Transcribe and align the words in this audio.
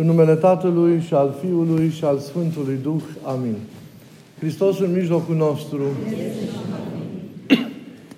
În 0.00 0.06
numele 0.06 0.34
Tatălui 0.34 1.00
și 1.00 1.14
al 1.14 1.34
Fiului 1.40 1.88
și 1.88 2.04
al 2.04 2.18
Sfântului 2.18 2.78
Duh. 2.82 3.02
Amin. 3.22 3.54
Hristos 4.38 4.78
în 4.78 4.92
mijlocul 4.92 5.36
nostru. 5.36 5.82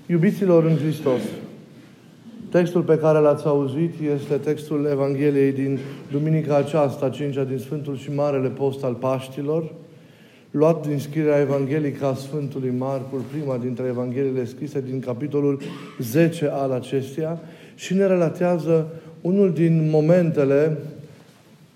Iubiților 0.06 0.64
în 0.64 0.76
Hristos. 0.76 1.20
Textul 2.50 2.82
pe 2.82 2.96
care 2.96 3.18
l-ați 3.18 3.46
auzit 3.46 3.94
este 4.14 4.34
textul 4.34 4.88
Evangheliei 4.90 5.52
din 5.52 5.78
duminica 6.10 6.56
aceasta, 6.56 7.08
cincea 7.08 7.44
din 7.44 7.58
Sfântul 7.58 7.96
și 7.96 8.14
Marele 8.14 8.48
Post 8.48 8.84
al 8.84 8.94
Paștilor, 8.94 9.72
luat 10.50 10.86
din 10.86 10.98
scrierea 10.98 11.40
evanghelică 11.40 12.06
a 12.06 12.14
Sfântului 12.14 12.74
Marcul, 12.78 13.20
prima 13.32 13.56
dintre 13.56 13.86
Evangheliile 13.88 14.44
scrise 14.44 14.80
din 14.80 15.00
capitolul 15.00 15.60
10 15.98 16.50
al 16.52 16.70
acesteia, 16.70 17.40
și 17.74 17.94
ne 17.94 18.06
relatează 18.06 18.86
unul 19.20 19.52
din 19.52 19.88
momentele 19.90 20.78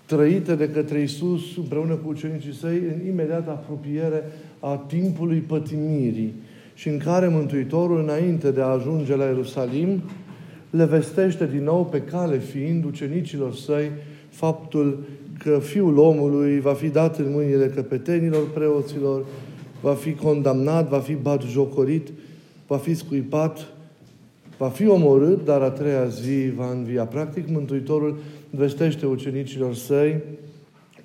trăite 0.05 0.55
de 0.55 0.69
către 0.69 1.01
Isus 1.01 1.57
împreună 1.57 1.93
cu 1.93 2.09
ucenicii 2.09 2.53
săi 2.53 2.77
în 2.77 3.07
imediată 3.07 3.49
apropiere 3.49 4.23
a 4.59 4.83
timpului 4.87 5.39
pătimirii 5.39 6.33
și 6.73 6.89
în 6.89 6.97
care 6.97 7.27
Mântuitorul, 7.27 7.99
înainte 7.99 8.51
de 8.51 8.61
a 8.61 8.65
ajunge 8.65 9.15
la 9.15 9.23
Ierusalim, 9.23 10.01
le 10.69 10.85
vestește 10.85 11.47
din 11.47 11.63
nou 11.63 11.85
pe 11.85 12.01
cale 12.01 12.37
fiind 12.37 12.85
ucenicilor 12.85 13.53
săi 13.53 13.91
faptul 14.29 15.03
că 15.39 15.59
Fiul 15.59 15.97
omului 15.97 16.59
va 16.59 16.73
fi 16.73 16.87
dat 16.87 17.17
în 17.17 17.31
mâinile 17.31 17.67
căpetenilor 17.67 18.49
preoților, 18.49 19.25
va 19.81 19.93
fi 19.93 20.13
condamnat, 20.13 20.89
va 20.89 20.99
fi 20.99 21.13
batjocorit, 21.13 22.07
va 22.67 22.77
fi 22.77 22.93
scuipat, 22.93 23.67
va 24.57 24.67
fi 24.67 24.87
omorât, 24.87 25.45
dar 25.45 25.61
a 25.61 25.69
treia 25.69 26.05
zi 26.05 26.51
va 26.55 26.71
învia. 26.71 27.05
Practic, 27.05 27.49
Mântuitorul 27.49 28.17
vestește 28.57 29.05
ucenicilor 29.05 29.73
săi 29.73 30.21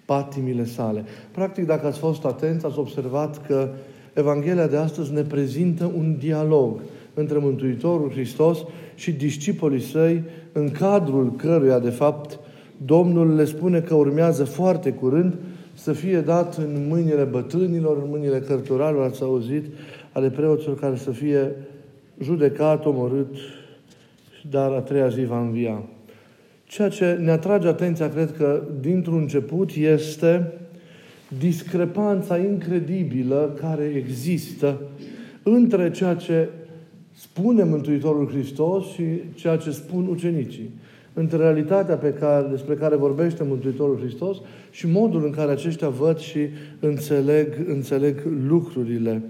patimile 0.04 0.64
sale. 0.64 1.04
Practic, 1.30 1.66
dacă 1.66 1.86
ați 1.86 1.98
fost 1.98 2.24
atenți, 2.24 2.66
ați 2.66 2.78
observat 2.78 3.46
că 3.46 3.68
Evanghelia 4.14 4.66
de 4.66 4.76
astăzi 4.76 5.12
ne 5.12 5.22
prezintă 5.22 5.92
un 5.96 6.16
dialog 6.18 6.80
între 7.14 7.38
Mântuitorul 7.38 8.10
Hristos 8.10 8.58
și 8.94 9.12
discipolii 9.12 9.80
săi, 9.80 10.24
în 10.52 10.70
cadrul 10.70 11.32
căruia, 11.36 11.78
de 11.78 11.90
fapt, 11.90 12.38
Domnul 12.86 13.34
le 13.34 13.44
spune 13.44 13.80
că 13.80 13.94
urmează 13.94 14.44
foarte 14.44 14.92
curând 14.92 15.36
să 15.74 15.92
fie 15.92 16.20
dat 16.20 16.56
în 16.56 16.86
mâinile 16.88 17.22
bătrânilor, 17.22 17.96
în 17.96 18.08
mâinile 18.08 18.38
cărturarilor, 18.38 19.04
ați 19.04 19.22
auzit, 19.22 19.64
ale 20.12 20.30
preoților 20.30 20.78
care 20.78 20.96
să 20.96 21.10
fie 21.10 21.56
judecat, 22.22 22.86
omorât, 22.86 23.34
dar 24.50 24.72
a 24.72 24.80
treia 24.80 25.08
zi 25.08 25.24
va 25.24 25.40
învia. 25.40 25.82
Ceea 26.70 26.88
ce 26.88 27.18
ne 27.20 27.30
atrage 27.30 27.68
atenția, 27.68 28.08
cred 28.08 28.32
că, 28.36 28.62
dintr-un 28.80 29.18
început, 29.18 29.70
este 29.74 30.52
discrepanța 31.38 32.38
incredibilă 32.38 33.56
care 33.60 33.84
există 33.96 34.80
între 35.42 35.90
ceea 35.90 36.14
ce 36.14 36.48
spune 37.12 37.64
Mântuitorul 37.64 38.28
Hristos 38.28 38.86
și 38.86 39.04
ceea 39.34 39.56
ce 39.56 39.70
spun 39.70 40.06
ucenicii. 40.06 40.70
Între 41.12 41.36
realitatea 41.36 41.96
pe 41.96 42.12
care, 42.12 42.46
despre 42.50 42.74
care 42.74 42.96
vorbește 42.96 43.44
Mântuitorul 43.44 43.98
Hristos 43.98 44.36
și 44.70 44.86
modul 44.86 45.24
în 45.24 45.30
care 45.30 45.50
aceștia 45.50 45.88
văd 45.88 46.18
și 46.18 46.48
înțeleg, 46.80 47.46
înțeleg 47.66 48.16
lucrurile. 48.46 49.22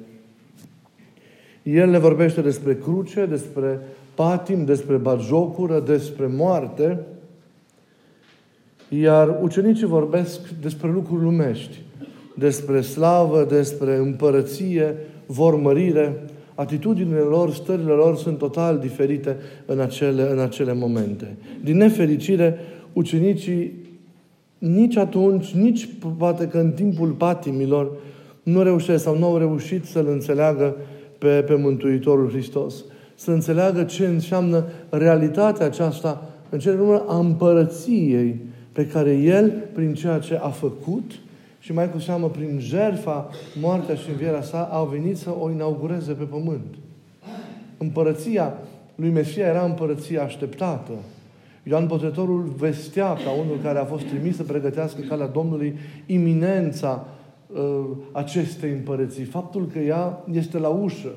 El 1.62 1.90
le 1.90 1.98
vorbește 1.98 2.40
despre 2.40 2.76
cruce, 2.76 3.26
despre 3.26 3.80
patim, 4.14 4.64
despre 4.64 4.96
bagiocură, 4.96 5.80
despre 5.80 6.26
moarte, 6.26 6.98
iar 8.98 9.38
ucenicii 9.42 9.86
vorbesc 9.86 10.48
despre 10.60 10.90
lucruri 10.90 11.22
lumești, 11.22 11.78
despre 12.34 12.80
slavă, 12.80 13.46
despre 13.48 13.96
împărăție, 13.96 14.96
vormărire. 15.26 16.24
Atitudinile 16.54 17.18
lor, 17.18 17.52
stările 17.52 17.92
lor 17.92 18.16
sunt 18.16 18.38
total 18.38 18.78
diferite 18.78 19.36
în 19.66 19.80
acele, 19.80 20.30
în 20.32 20.38
acele 20.38 20.72
momente. 20.72 21.36
Din 21.64 21.76
nefericire, 21.76 22.58
ucenicii 22.92 23.72
nici 24.58 24.96
atunci, 24.96 25.50
nici 25.50 25.88
poate 26.18 26.46
că 26.46 26.58
în 26.58 26.70
timpul 26.70 27.08
patimilor, 27.08 27.90
nu 28.42 28.62
reușesc 28.62 29.02
sau 29.02 29.18
nu 29.18 29.26
au 29.26 29.36
reușit 29.36 29.84
să-L 29.84 30.06
înțeleagă 30.08 30.76
pe, 31.18 31.28
pe 31.28 31.54
Mântuitorul 31.54 32.28
Hristos. 32.28 32.84
Să 33.14 33.30
înțeleagă 33.30 33.82
ce 33.82 34.06
înseamnă 34.06 34.64
realitatea 34.90 35.66
aceasta 35.66 36.28
în 36.48 36.58
cele 36.58 36.80
urmă 36.80 37.04
a 37.08 37.18
împărăției 37.18 38.40
pe 38.72 38.86
care 38.86 39.16
El, 39.16 39.52
prin 39.72 39.94
ceea 39.94 40.18
ce 40.18 40.34
a 40.34 40.48
făcut 40.48 41.10
și 41.58 41.72
mai 41.72 41.90
cu 41.90 41.98
seamă 41.98 42.28
prin 42.28 42.58
jerfa, 42.58 43.28
moartea 43.60 43.94
și 43.94 44.10
învierea 44.10 44.42
sa, 44.42 44.62
au 44.62 44.86
venit 44.86 45.16
să 45.16 45.30
o 45.40 45.50
inaugureze 45.50 46.12
pe 46.12 46.24
pământ. 46.24 46.74
Împărăția 47.78 48.54
lui 48.94 49.10
Mesia 49.10 49.46
era 49.46 49.64
împărăția 49.64 50.22
așteptată. 50.22 50.92
Ioan 51.62 51.86
Botezătorul 51.86 52.54
vestea 52.56 53.12
ca 53.12 53.30
unul 53.30 53.58
care 53.62 53.78
a 53.78 53.84
fost 53.84 54.04
trimis 54.04 54.36
să 54.36 54.42
pregătească 54.42 55.00
calea 55.08 55.26
Domnului 55.26 55.78
iminența 56.06 57.06
uh, 57.46 57.84
acestei 58.12 58.70
împărății. 58.70 59.24
Faptul 59.24 59.66
că 59.72 59.78
ea 59.78 60.24
este 60.32 60.58
la 60.58 60.68
ușă. 60.68 61.10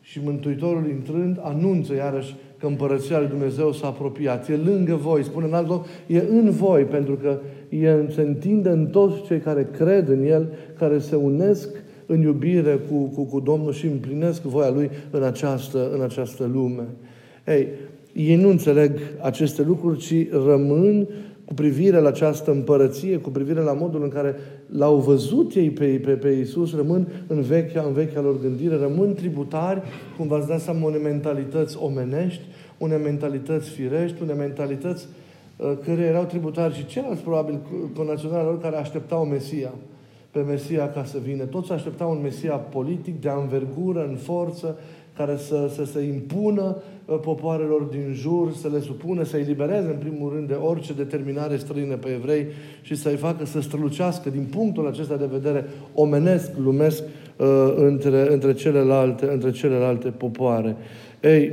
Și 0.00 0.20
Mântuitorul 0.24 0.88
intrând 0.88 1.40
anunță 1.42 1.94
iarăși 1.94 2.34
că 2.58 2.66
împărăția 2.66 3.18
lui 3.18 3.28
Dumnezeu 3.28 3.72
s-a 3.72 3.86
apropiat. 3.86 4.48
E 4.48 4.56
lângă 4.64 4.94
voi, 4.94 5.24
spune 5.24 5.46
în 5.46 5.54
alt 5.54 5.68
loc, 5.68 5.86
e 6.06 6.22
în 6.30 6.50
voi, 6.50 6.82
pentru 6.82 7.14
că 7.14 7.38
e, 7.68 8.10
se 8.10 8.20
întinde 8.20 8.68
în 8.68 8.86
toți 8.86 9.22
cei 9.22 9.38
care 9.38 9.68
cred 9.72 10.08
în 10.08 10.24
El, 10.24 10.48
care 10.78 10.98
se 10.98 11.16
unesc 11.16 11.68
în 12.06 12.20
iubire 12.20 12.80
cu, 12.90 12.94
cu, 12.94 13.24
cu 13.24 13.40
Domnul 13.40 13.72
și 13.72 13.86
împlinesc 13.86 14.42
voia 14.42 14.70
Lui 14.70 14.90
în 15.10 15.22
această, 15.22 15.90
în 15.94 16.02
această 16.02 16.50
lume. 16.52 16.82
Ei, 17.46 17.68
ei 18.12 18.36
nu 18.36 18.48
înțeleg 18.48 18.98
aceste 19.20 19.62
lucruri, 19.62 19.98
ci 19.98 20.30
rămân 20.30 21.08
cu 21.46 21.54
privire 21.54 21.98
la 21.98 22.08
această 22.08 22.50
împărăție, 22.50 23.16
cu 23.16 23.30
privire 23.30 23.60
la 23.60 23.72
modul 23.72 24.02
în 24.02 24.08
care 24.08 24.34
l-au 24.66 24.96
văzut 24.96 25.54
ei 25.54 25.70
pe, 25.70 25.86
pe, 26.04 26.10
pe 26.10 26.28
Iisus, 26.28 26.74
rămân 26.74 27.08
în 27.26 27.40
vechea, 27.40 27.82
în 27.82 27.92
vechea 27.92 28.20
lor 28.20 28.40
gândire, 28.40 28.76
rămân 28.76 29.14
tributari, 29.14 29.82
cum 30.16 30.26
v-ați 30.26 30.46
dat 30.46 30.60
seama, 30.60 30.86
unei 30.86 31.00
mentalități 31.02 31.76
omenești, 31.80 32.42
unei 32.78 32.98
mentalități 32.98 33.68
firești, 33.68 34.22
unei 34.22 34.36
mentalități 34.36 35.06
uh, 35.56 35.72
care 35.86 36.02
erau 36.02 36.24
tributari 36.24 36.74
și 36.74 36.86
ceilalți, 36.86 37.22
probabil, 37.22 37.58
conaționali 37.96 38.44
lor 38.44 38.60
care 38.60 38.76
așteptau 38.76 39.24
Mesia, 39.24 39.72
pe 40.30 40.40
Mesia 40.40 40.90
ca 40.90 41.04
să 41.04 41.18
vină. 41.22 41.44
Toți 41.44 41.72
așteptau 41.72 42.10
un 42.10 42.20
Mesia 42.22 42.54
politic, 42.54 43.20
de 43.20 43.28
anvergură, 43.28 44.06
în 44.08 44.16
forță, 44.16 44.78
care 45.16 45.36
să, 45.36 45.70
să 45.74 45.84
se 45.84 46.00
impună 46.00 46.76
uh, 47.04 47.18
popoarelor 47.20 47.82
din 47.82 48.12
jur, 48.12 48.52
să 48.52 48.68
le 48.72 48.80
supună, 48.80 49.24
să-i 49.24 49.42
libereze 49.42 49.88
în 49.88 49.98
primul 49.98 50.32
rând 50.34 50.48
de 50.48 50.54
orice 50.54 50.92
determinare 50.92 51.56
străină 51.56 51.96
pe 51.96 52.08
evrei 52.08 52.46
și 52.82 52.94
să-i 52.94 53.16
facă 53.16 53.44
să 53.44 53.60
strălucească 53.60 54.30
din 54.30 54.46
punctul 54.50 54.86
acesta 54.86 55.16
de 55.16 55.28
vedere 55.30 55.66
omenesc, 55.94 56.50
lumesc 56.62 57.02
uh, 57.36 57.46
între, 57.76 58.32
între, 58.32 58.54
celelalte, 58.54 59.28
între 59.32 59.50
celelalte 59.50 60.08
popoare. 60.08 60.76
Ei, 61.22 61.52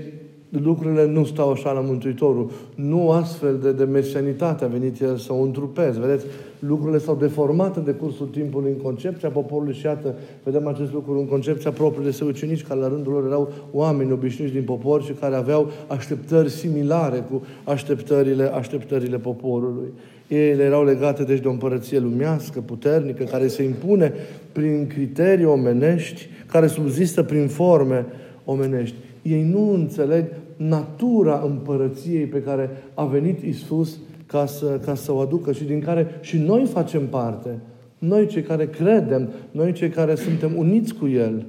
lucrurile 0.49 1.05
nu 1.05 1.25
stau 1.25 1.51
așa 1.51 1.71
la 1.71 1.79
Mântuitorul. 1.79 2.51
Nu 2.75 3.11
astfel 3.11 3.57
de, 3.61 3.71
de 3.71 3.83
mesianitate 3.83 4.63
a 4.63 4.67
venit 4.67 5.01
El 5.01 5.17
să 5.17 5.33
o 5.33 5.41
întrupeze. 5.41 5.99
Vedeți, 5.99 6.25
lucrurile 6.67 6.97
s-au 6.97 7.15
deformat 7.15 7.77
în 7.77 7.83
decursul 7.83 8.27
timpului 8.27 8.71
în 8.71 8.77
concepția 8.77 9.29
poporului 9.29 9.73
și 9.73 9.85
iată, 9.85 10.15
vedem 10.43 10.67
acest 10.67 10.93
lucru 10.93 11.19
în 11.19 11.27
concepția 11.27 11.71
propriului 11.71 12.11
de 12.11 12.15
săi 12.17 12.27
ucenici, 12.27 12.63
care 12.63 12.79
la 12.79 12.87
rândul 12.87 13.11
lor 13.11 13.25
erau 13.25 13.51
oameni 13.71 14.11
obișnuiți 14.11 14.53
din 14.53 14.63
popor 14.63 15.03
și 15.03 15.11
care 15.11 15.35
aveau 15.35 15.71
așteptări 15.87 16.49
similare 16.49 17.25
cu 17.31 17.41
așteptările, 17.63 18.43
așteptările 18.43 19.17
poporului. 19.17 19.87
Ele 20.27 20.63
erau 20.63 20.83
legate 20.83 21.23
deci 21.23 21.39
de 21.39 21.47
o 21.47 21.51
împărăție 21.51 21.99
lumească, 21.99 22.59
puternică, 22.59 23.23
care 23.23 23.47
se 23.47 23.63
impune 23.63 24.13
prin 24.51 24.87
criterii 24.87 25.45
omenești, 25.45 26.27
care 26.47 26.67
subzistă 26.67 27.23
prin 27.23 27.47
forme 27.47 28.05
omenești. 28.45 28.95
Ei 29.21 29.43
nu 29.43 29.73
înțeleg 29.73 30.25
natura 30.57 31.43
împărăției 31.45 32.25
pe 32.25 32.41
care 32.41 32.69
a 32.93 33.05
venit 33.05 33.41
Isus 33.41 33.97
ca 34.25 34.45
să, 34.45 34.79
ca 34.85 34.95
să 34.95 35.11
o 35.11 35.19
aducă 35.19 35.51
și 35.51 35.63
din 35.63 35.79
care 35.79 36.07
și 36.21 36.37
noi 36.37 36.65
facem 36.65 37.07
parte. 37.07 37.59
Noi 37.97 38.27
cei 38.27 38.41
care 38.41 38.67
credem, 38.67 39.29
noi 39.51 39.71
cei 39.71 39.89
care 39.89 40.15
suntem 40.15 40.57
uniți 40.57 40.93
cu 40.93 41.07
El, 41.07 41.45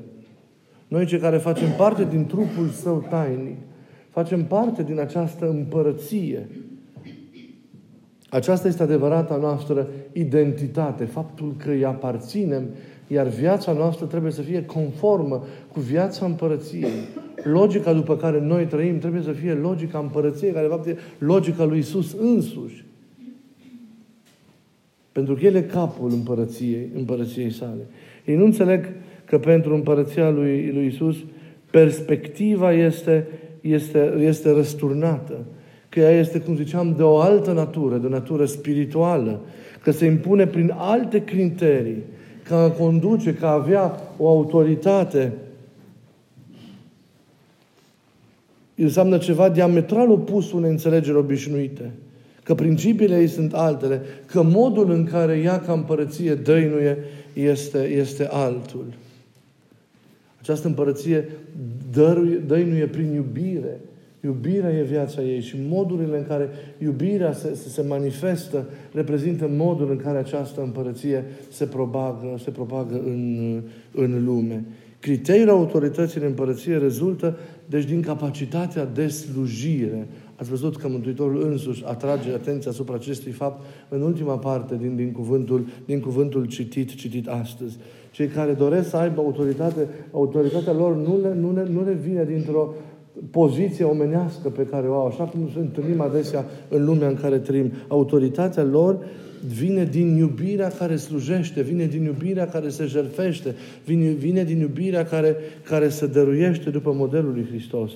noi 0.88 1.06
cei 1.06 1.18
care 1.18 1.36
facem 1.36 1.68
parte 1.76 2.04
din 2.10 2.26
trupul 2.26 2.68
Său 2.68 3.06
tainic, 3.10 3.56
facem 4.10 4.44
parte 4.44 4.82
din 4.82 5.00
această 5.00 5.48
împărăție. 5.48 6.48
Aceasta 8.28 8.68
este 8.68 8.82
adevărata 8.82 9.36
noastră 9.36 9.88
identitate, 10.12 11.04
faptul 11.04 11.54
că 11.56 11.70
îi 11.70 11.84
aparținem, 11.84 12.62
iar 13.06 13.26
viața 13.26 13.72
noastră 13.72 14.06
trebuie 14.06 14.32
să 14.32 14.42
fie 14.42 14.64
conformă 14.64 15.44
cu 15.72 15.80
viața 15.80 16.26
împărăției. 16.26 16.90
Logica 17.44 17.92
după 17.92 18.16
care 18.16 18.40
noi 18.40 18.64
trăim 18.64 18.98
trebuie 18.98 19.22
să 19.22 19.32
fie 19.32 19.52
logica 19.52 19.98
împărăției, 19.98 20.52
care 20.52 20.66
de 20.66 20.72
fapt 20.72 20.86
e 20.86 20.96
logica 21.18 21.64
lui 21.64 21.78
Isus 21.78 22.12
însuși. 22.12 22.84
Pentru 25.12 25.34
că 25.34 25.44
El 25.44 25.54
e 25.54 25.62
capul 25.62 26.10
împărăției, 26.10 26.88
împărăției 26.96 27.52
sale. 27.52 27.86
Ei 28.24 28.36
nu 28.36 28.44
înțeleg 28.44 28.92
că 29.24 29.38
pentru 29.38 29.74
împărăția 29.74 30.30
lui, 30.30 30.70
lui 30.72 30.86
Isus 30.86 31.16
perspectiva 31.70 32.72
este, 32.72 33.26
este, 33.60 34.14
este 34.18 34.50
răsturnată. 34.50 35.44
Că 35.88 36.00
ea 36.00 36.10
este, 36.10 36.38
cum 36.38 36.56
ziceam, 36.56 36.94
de 36.96 37.02
o 37.02 37.18
altă 37.18 37.52
natură, 37.52 37.96
de 37.96 38.06
o 38.06 38.10
natură 38.10 38.44
spirituală. 38.44 39.40
Că 39.82 39.90
se 39.90 40.06
impune 40.06 40.46
prin 40.46 40.72
alte 40.76 41.24
criterii. 41.24 42.02
Ca 42.42 42.56
a 42.56 42.70
conduce, 42.70 43.34
ca 43.34 43.48
a 43.48 43.52
avea 43.52 44.00
o 44.18 44.28
autoritate 44.28 45.32
înseamnă 48.76 49.18
ceva 49.18 49.48
diametral 49.48 50.10
opus 50.10 50.52
unei 50.52 50.70
înțelegeri 50.70 51.16
obișnuite. 51.16 51.90
Că 52.42 52.54
principiile 52.54 53.20
ei 53.20 53.28
sunt 53.28 53.52
altele, 53.52 54.00
că 54.26 54.42
modul 54.42 54.90
în 54.90 55.04
care 55.04 55.40
ea 55.44 55.60
ca 55.60 55.72
împărăție 55.72 56.34
dăinuie 56.34 56.98
este, 57.32 57.78
este 57.78 58.28
altul. 58.30 58.84
Această 60.40 60.66
împărăție 60.66 61.28
dăruie, 61.92 62.36
dăinuie 62.46 62.86
prin 62.86 63.14
iubire. 63.14 63.80
Iubirea 64.24 64.70
e 64.70 64.82
viața 64.82 65.22
ei 65.22 65.40
și 65.40 65.56
modurile 65.68 66.16
în 66.16 66.26
care 66.26 66.48
iubirea 66.78 67.32
se, 67.32 67.54
se, 67.54 67.68
se 67.68 67.82
manifestă 67.82 68.64
reprezintă 68.92 69.50
modul 69.56 69.90
în 69.90 69.96
care 69.96 70.18
această 70.18 70.62
împărăție 70.62 71.24
se 71.50 71.64
propagă, 71.64 72.38
se 72.42 72.50
propagă 72.50 72.94
în, 73.04 73.62
în 73.94 74.24
lume. 74.24 74.64
Criteriul 75.04 75.48
autorității 75.48 76.20
în 76.20 76.26
împărăție 76.26 76.76
rezultă, 76.76 77.36
deci, 77.66 77.84
din 77.84 78.00
capacitatea 78.00 78.84
de 78.84 79.08
slujire. 79.08 80.08
Ați 80.36 80.48
văzut 80.48 80.76
că 80.76 80.88
Mântuitorul 80.88 81.42
însuși 81.42 81.84
atrage 81.86 82.32
atenția 82.32 82.70
asupra 82.70 82.94
acestui 82.94 83.32
fapt 83.32 83.64
în 83.88 84.02
ultima 84.02 84.38
parte 84.38 84.76
din, 84.80 84.96
din, 84.96 85.12
cuvântul, 85.12 85.66
din 85.84 86.00
cuvântul 86.00 86.46
citit, 86.46 86.94
citit 86.94 87.28
astăzi. 87.28 87.76
Cei 88.10 88.26
care 88.26 88.52
doresc 88.52 88.88
să 88.88 88.96
aibă 88.96 89.20
autoritate, 89.20 89.88
autoritatea 90.12 90.72
lor 90.72 90.96
nu 90.96 91.18
le, 91.22 91.34
nu 91.34 91.52
le, 91.54 91.68
nu 91.70 91.84
le 91.84 91.92
vine 91.92 92.24
dintr-o 92.24 92.74
poziție 93.30 93.84
omenească 93.84 94.48
pe 94.48 94.66
care 94.66 94.88
o 94.88 94.94
au, 94.94 95.06
așa 95.06 95.24
cum 95.24 95.50
se 95.52 95.58
întâlnim 95.58 96.00
adesea 96.00 96.44
în 96.68 96.84
lumea 96.84 97.08
în 97.08 97.16
care 97.16 97.38
trăim. 97.38 97.72
Autoritatea 97.88 98.62
lor 98.62 98.98
vine 99.46 99.84
din 99.84 100.16
iubirea 100.16 100.68
care 100.68 100.96
slujește, 100.96 101.62
vine 101.62 101.86
din 101.86 102.04
iubirea 102.04 102.48
care 102.48 102.68
se 102.68 102.86
jertfește, 102.86 103.54
vine, 103.84 104.08
vine 104.08 104.44
din 104.44 104.60
iubirea 104.60 105.04
care, 105.04 105.36
care 105.62 105.88
se 105.88 106.06
dăruiește 106.06 106.70
după 106.70 106.92
modelul 106.92 107.32
lui 107.32 107.46
Hristos. 107.48 107.90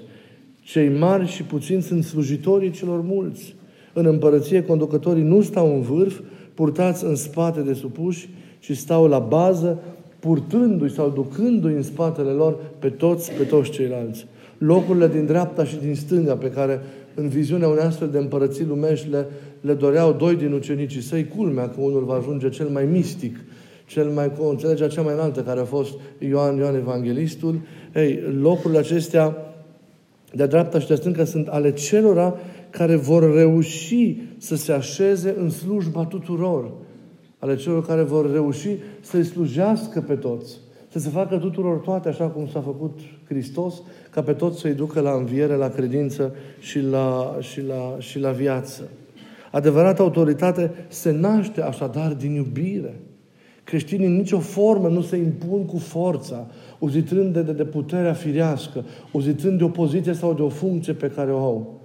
Cei 0.61 0.89
mari 0.89 1.27
și 1.27 1.43
puțini 1.43 1.83
sunt 1.83 2.05
slujitorii 2.05 2.71
celor 2.71 3.01
mulți. 3.01 3.55
În 3.93 4.07
împărăție, 4.07 4.63
conducătorii 4.63 5.23
nu 5.23 5.43
stau 5.43 5.75
în 5.75 5.81
vârf, 5.81 6.21
purtați 6.55 7.05
în 7.05 7.15
spate 7.15 7.61
de 7.61 7.73
supuși, 7.73 8.29
ci 8.61 8.77
stau 8.77 9.07
la 9.07 9.19
bază, 9.19 9.83
purtându-i 10.19 10.91
sau 10.91 11.11
ducându-i 11.11 11.75
în 11.75 11.83
spatele 11.83 12.31
lor 12.31 12.59
pe 12.79 12.89
toți, 12.89 13.33
pe 13.33 13.43
toți 13.43 13.71
ceilalți. 13.71 14.27
Locurile 14.59 15.09
din 15.09 15.27
dreapta 15.27 15.65
și 15.65 15.77
din 15.77 15.95
stânga 15.95 16.37
pe 16.37 16.51
care 16.51 16.81
în 17.19 17.29
viziunea 17.29 17.69
unei 17.69 17.85
astfel 17.85 18.09
de 18.09 18.19
împărății 18.19 18.65
lumești 18.65 19.09
le, 19.09 19.27
le 19.61 19.75
doreau 19.75 20.13
doi 20.13 20.37
din 20.37 20.53
ucenicii 20.53 21.01
săi, 21.01 21.29
culmea 21.37 21.69
că 21.69 21.81
unul 21.81 22.05
va 22.05 22.15
ajunge 22.15 22.49
cel 22.49 22.69
mai 22.69 22.85
mistic, 22.85 23.37
cel 23.87 24.09
mai 24.09 24.33
cu 24.33 24.45
înțelegea 24.45 24.89
cea 24.89 25.03
mai 25.03 25.15
înaltă, 25.15 25.41
care 25.43 25.61
a 25.61 25.65
fost 25.65 25.93
Ioan, 26.19 26.57
Ioan 26.57 26.75
Evanghelistul. 26.75 27.61
Ei, 27.95 28.23
locurile 28.41 28.79
acestea 28.79 29.37
de 30.33 30.47
dreapta 30.47 30.79
și 30.79 30.87
de 30.87 30.95
stânga 30.95 31.25
sunt 31.25 31.47
ale 31.47 31.73
celora 31.73 32.35
care 32.71 32.97
vor 32.97 33.35
reuși 33.35 34.17
să 34.37 34.57
se 34.57 34.73
așeze 34.73 35.35
în 35.39 35.51
slujba 35.51 36.05
tuturor. 36.05 36.71
Ale 37.39 37.57
celor 37.57 37.87
care 37.87 38.03
vor 38.03 38.33
reuși 38.33 38.69
să-i 39.01 39.25
slujească 39.25 40.01
pe 40.01 40.15
toți. 40.15 40.57
Să 40.89 40.99
se 40.99 41.09
facă 41.09 41.37
tuturor 41.37 41.77
toate 41.79 42.09
așa 42.09 42.25
cum 42.27 42.49
s-a 42.49 42.61
făcut 42.61 42.99
Hristos, 43.29 43.83
ca 44.11 44.23
pe 44.23 44.33
toți 44.33 44.61
să-i 44.61 44.75
ducă 44.75 45.01
la 45.01 45.13
înviere, 45.13 45.55
la 45.55 45.69
credință 45.69 46.35
și 46.61 46.81
la, 46.81 47.37
și 47.41 47.63
la, 47.63 47.97
și 47.99 48.19
la 48.19 48.31
viață. 48.31 48.89
Adevărata 49.51 50.03
autoritate 50.03 50.71
se 50.89 51.11
naște 51.11 51.63
așadar 51.63 52.13
din 52.13 52.35
iubire. 52.35 53.01
Creștinii 53.65 54.07
în 54.07 54.17
nicio 54.17 54.39
formă 54.39 54.89
nu 54.89 55.01
se 55.01 55.17
impun 55.17 55.65
cu 55.65 55.77
forța, 55.77 56.47
uzitând 56.79 57.33
de, 57.33 57.43
de, 57.43 57.53
de 57.53 57.65
puterea 57.65 58.13
firească, 58.13 58.85
uzitând 59.13 59.59
de 59.59 59.65
o 59.65 59.69
poziție 59.69 60.13
sau 60.13 60.35
de 60.35 60.43
o 60.43 60.49
funcție 60.49 60.93
pe 60.93 61.11
care 61.11 61.33
o 61.33 61.39
au. 61.39 61.78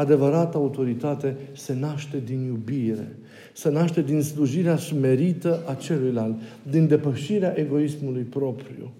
Adevărata 0.00 0.58
autoritate 0.58 1.36
se 1.52 1.76
naște 1.80 2.22
din 2.24 2.44
iubire, 2.44 3.16
se 3.52 3.70
naște 3.70 4.02
din 4.02 4.22
slujirea 4.22 4.76
smerită 4.76 5.62
a 5.66 5.74
celuilalt, 5.74 6.34
din 6.70 6.86
depășirea 6.86 7.58
egoismului 7.58 8.22
propriu 8.22 8.92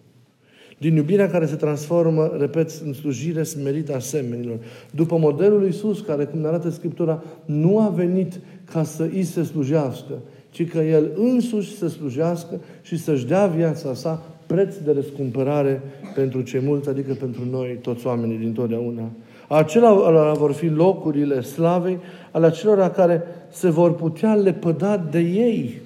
din 0.78 0.96
iubirea 0.96 1.30
care 1.30 1.46
se 1.46 1.54
transformă, 1.54 2.36
repet, 2.38 2.70
în 2.84 2.92
slujire 2.92 3.42
smerită 3.42 3.94
a 3.94 3.98
semenilor. 3.98 4.58
După 4.90 5.18
modelul 5.18 5.58
lui 5.58 5.66
Iisus, 5.66 6.00
care, 6.00 6.24
cum 6.24 6.40
ne 6.40 6.46
arată 6.46 6.70
Scriptura, 6.70 7.22
nu 7.44 7.78
a 7.78 7.88
venit 7.88 8.40
ca 8.64 8.82
să 8.82 9.02
îi 9.12 9.22
se 9.22 9.42
slujească, 9.42 10.18
ci 10.50 10.68
că 10.68 10.78
El 10.78 11.10
însuși 11.16 11.76
să 11.76 11.88
slujească 11.88 12.60
și 12.82 12.98
să-și 12.98 13.26
dea 13.26 13.46
viața 13.46 13.94
sa 13.94 14.26
preț 14.46 14.76
de 14.76 14.92
răscumpărare 14.92 15.82
pentru 16.14 16.42
cei 16.42 16.60
mulți, 16.60 16.88
adică 16.88 17.12
pentru 17.12 17.42
noi, 17.50 17.78
toți 17.82 18.06
oamenii 18.06 18.38
din 18.38 18.52
totdeauna. 18.52 19.10
Acelora 19.52 20.32
vor 20.32 20.52
fi 20.52 20.68
locurile 20.68 21.40
slavei 21.40 21.98
ale 22.30 22.46
acelora 22.46 22.90
care 22.90 23.22
se 23.48 23.70
vor 23.70 23.94
putea 23.94 24.34
lepăda 24.34 24.96
de 24.96 25.18
ei 25.18 25.80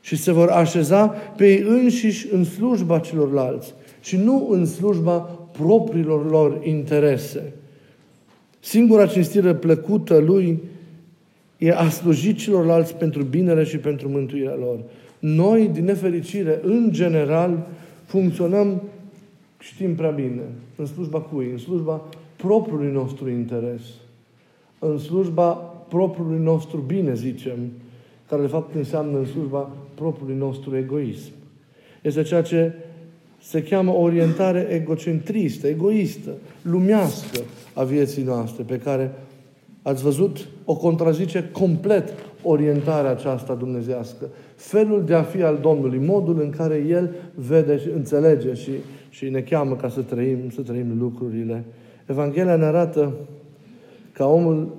și 0.00 0.16
se 0.16 0.32
vor 0.32 0.48
așeza 0.48 1.06
pe 1.06 1.46
ei 1.46 1.64
înșiși 1.68 2.26
în 2.32 2.44
slujba 2.44 2.98
celorlalți 2.98 3.74
și 4.00 4.16
nu 4.16 4.48
în 4.50 4.66
slujba 4.66 5.18
propriilor 5.52 6.30
lor 6.30 6.60
interese. 6.62 7.52
Singura 8.60 9.06
cinstire 9.06 9.54
plăcută 9.54 10.18
lui 10.18 10.62
e 11.58 11.72
a 11.72 11.88
sluji 11.88 12.34
celorlalți 12.34 12.94
pentru 12.94 13.22
binele 13.22 13.64
și 13.64 13.76
pentru 13.76 14.08
mântuirea 14.08 14.56
lor. 14.58 14.78
Noi, 15.18 15.68
din 15.72 15.84
nefericire, 15.84 16.60
în 16.62 16.88
general, 16.92 17.66
funcționăm, 18.04 18.82
știm 19.58 19.94
prea 19.94 20.10
bine, 20.10 20.42
în 20.76 20.86
slujba 20.86 21.20
cui? 21.20 21.50
În 21.50 21.58
slujba 21.58 22.02
propriului 22.36 22.92
nostru 22.92 23.30
interes. 23.30 23.80
În 24.78 24.98
slujba 24.98 25.50
propriului 25.88 26.38
nostru 26.38 26.78
bine, 26.86 27.14
zicem, 27.14 27.58
care 28.28 28.42
de 28.42 28.48
fapt 28.48 28.74
înseamnă 28.74 29.18
în 29.18 29.24
slujba 29.24 29.70
propriului 29.94 30.36
nostru 30.36 30.76
egoism. 30.76 31.32
Este 32.02 32.22
ceea 32.22 32.42
ce 32.42 32.72
se 33.42 33.62
cheamă 33.62 33.92
orientare 33.92 34.68
egocentristă, 34.70 35.66
egoistă, 35.66 36.30
lumească 36.62 37.40
a 37.74 37.82
vieții 37.82 38.22
noastre, 38.22 38.62
pe 38.62 38.78
care 38.78 39.12
ați 39.82 40.02
văzut 40.02 40.48
o 40.64 40.76
contrazice 40.76 41.48
complet 41.52 42.12
orientarea 42.42 43.10
aceasta 43.10 43.54
dumnezească. 43.54 44.28
Felul 44.56 45.04
de 45.04 45.14
a 45.14 45.22
fi 45.22 45.42
al 45.42 45.58
Domnului, 45.62 45.98
modul 45.98 46.40
în 46.40 46.50
care 46.50 46.84
El 46.88 47.10
vede 47.34 47.78
și 47.78 47.88
înțelege 47.94 48.54
și, 48.54 48.70
și 49.10 49.28
ne 49.28 49.40
cheamă 49.40 49.76
ca 49.76 49.88
să 49.88 50.00
trăim, 50.00 50.38
să 50.54 50.60
trăim 50.60 50.98
lucrurile. 50.98 51.64
Evanghelia 52.06 52.56
ne 52.56 52.64
arată 52.64 53.12
ca 54.12 54.26
omul 54.26 54.76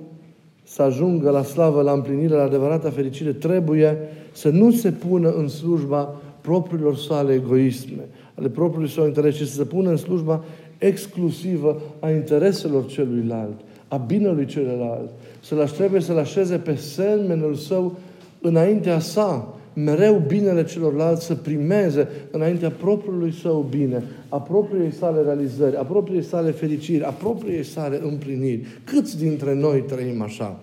să 0.64 0.82
ajungă 0.82 1.30
la 1.30 1.42
slavă, 1.42 1.82
la 1.82 1.92
împlinire, 1.92 2.34
la 2.34 2.42
adevărata 2.42 2.90
fericire, 2.90 3.32
trebuie 3.32 3.98
să 4.32 4.48
nu 4.48 4.70
se 4.70 4.90
pună 4.90 5.30
în 5.30 5.48
slujba 5.48 6.14
propriilor 6.40 6.96
sale 6.96 7.32
egoisme, 7.32 8.08
ale 8.34 8.48
propriului 8.48 8.90
său 8.90 9.06
interes, 9.06 9.34
ci 9.34 9.42
să 9.42 9.54
se 9.54 9.64
pună 9.64 9.90
în 9.90 9.96
slujba 9.96 10.44
exclusivă 10.78 11.80
a 12.00 12.10
intereselor 12.10 12.86
celuilalt, 12.86 13.60
a 13.88 13.96
binelui 13.96 14.46
celuilalt. 14.46 15.08
Să-l 15.40 15.68
trebuie 15.68 16.00
să-l 16.00 16.18
așeze 16.18 16.56
pe 16.56 16.74
semenul 16.74 17.54
său 17.54 17.96
înaintea 18.40 18.98
sa, 18.98 19.57
mereu 19.84 20.22
binele 20.26 20.64
celorlalți 20.64 21.24
să 21.24 21.34
primeze 21.34 22.08
înaintea 22.30 22.70
propriului 22.70 23.32
său 23.32 23.66
bine, 23.70 24.02
a 24.28 24.40
propriei 24.40 24.92
sale 24.92 25.22
realizări, 25.22 25.76
a 25.76 25.82
propriei 25.82 26.22
sale 26.22 26.50
fericiri, 26.50 27.04
a 27.04 27.10
propriei 27.10 27.64
sale 27.64 28.00
împliniri. 28.02 28.66
Câți 28.84 29.18
dintre 29.18 29.54
noi 29.54 29.82
trăim 29.82 30.22
așa? 30.22 30.60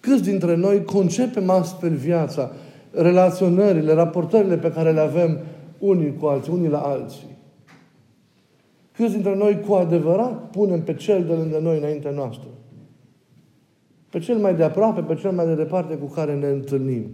Câți 0.00 0.22
dintre 0.22 0.56
noi 0.56 0.84
concepem 0.84 1.50
astfel 1.50 1.94
viața? 1.94 2.52
relaționările, 2.96 3.92
raportările 3.92 4.56
pe 4.56 4.72
care 4.72 4.92
le 4.92 5.00
avem 5.00 5.38
unii 5.78 6.16
cu 6.20 6.26
alții, 6.26 6.52
unii 6.52 6.68
la 6.68 6.78
alții. 6.78 7.36
Câți 8.92 9.12
dintre 9.12 9.36
noi 9.36 9.60
cu 9.66 9.72
adevărat 9.72 10.50
punem 10.50 10.82
pe 10.82 10.94
cel 10.94 11.24
de 11.24 11.32
lângă 11.32 11.58
noi 11.58 11.78
înaintea 11.78 12.10
noastră? 12.10 12.48
Pe 14.10 14.18
cel 14.18 14.36
mai 14.36 14.54
de 14.54 14.62
aproape, 14.62 15.00
pe 15.00 15.14
cel 15.14 15.30
mai 15.30 15.46
de 15.46 15.54
departe 15.54 15.94
cu 15.94 16.06
care 16.06 16.34
ne 16.34 16.46
întâlnim. 16.46 17.04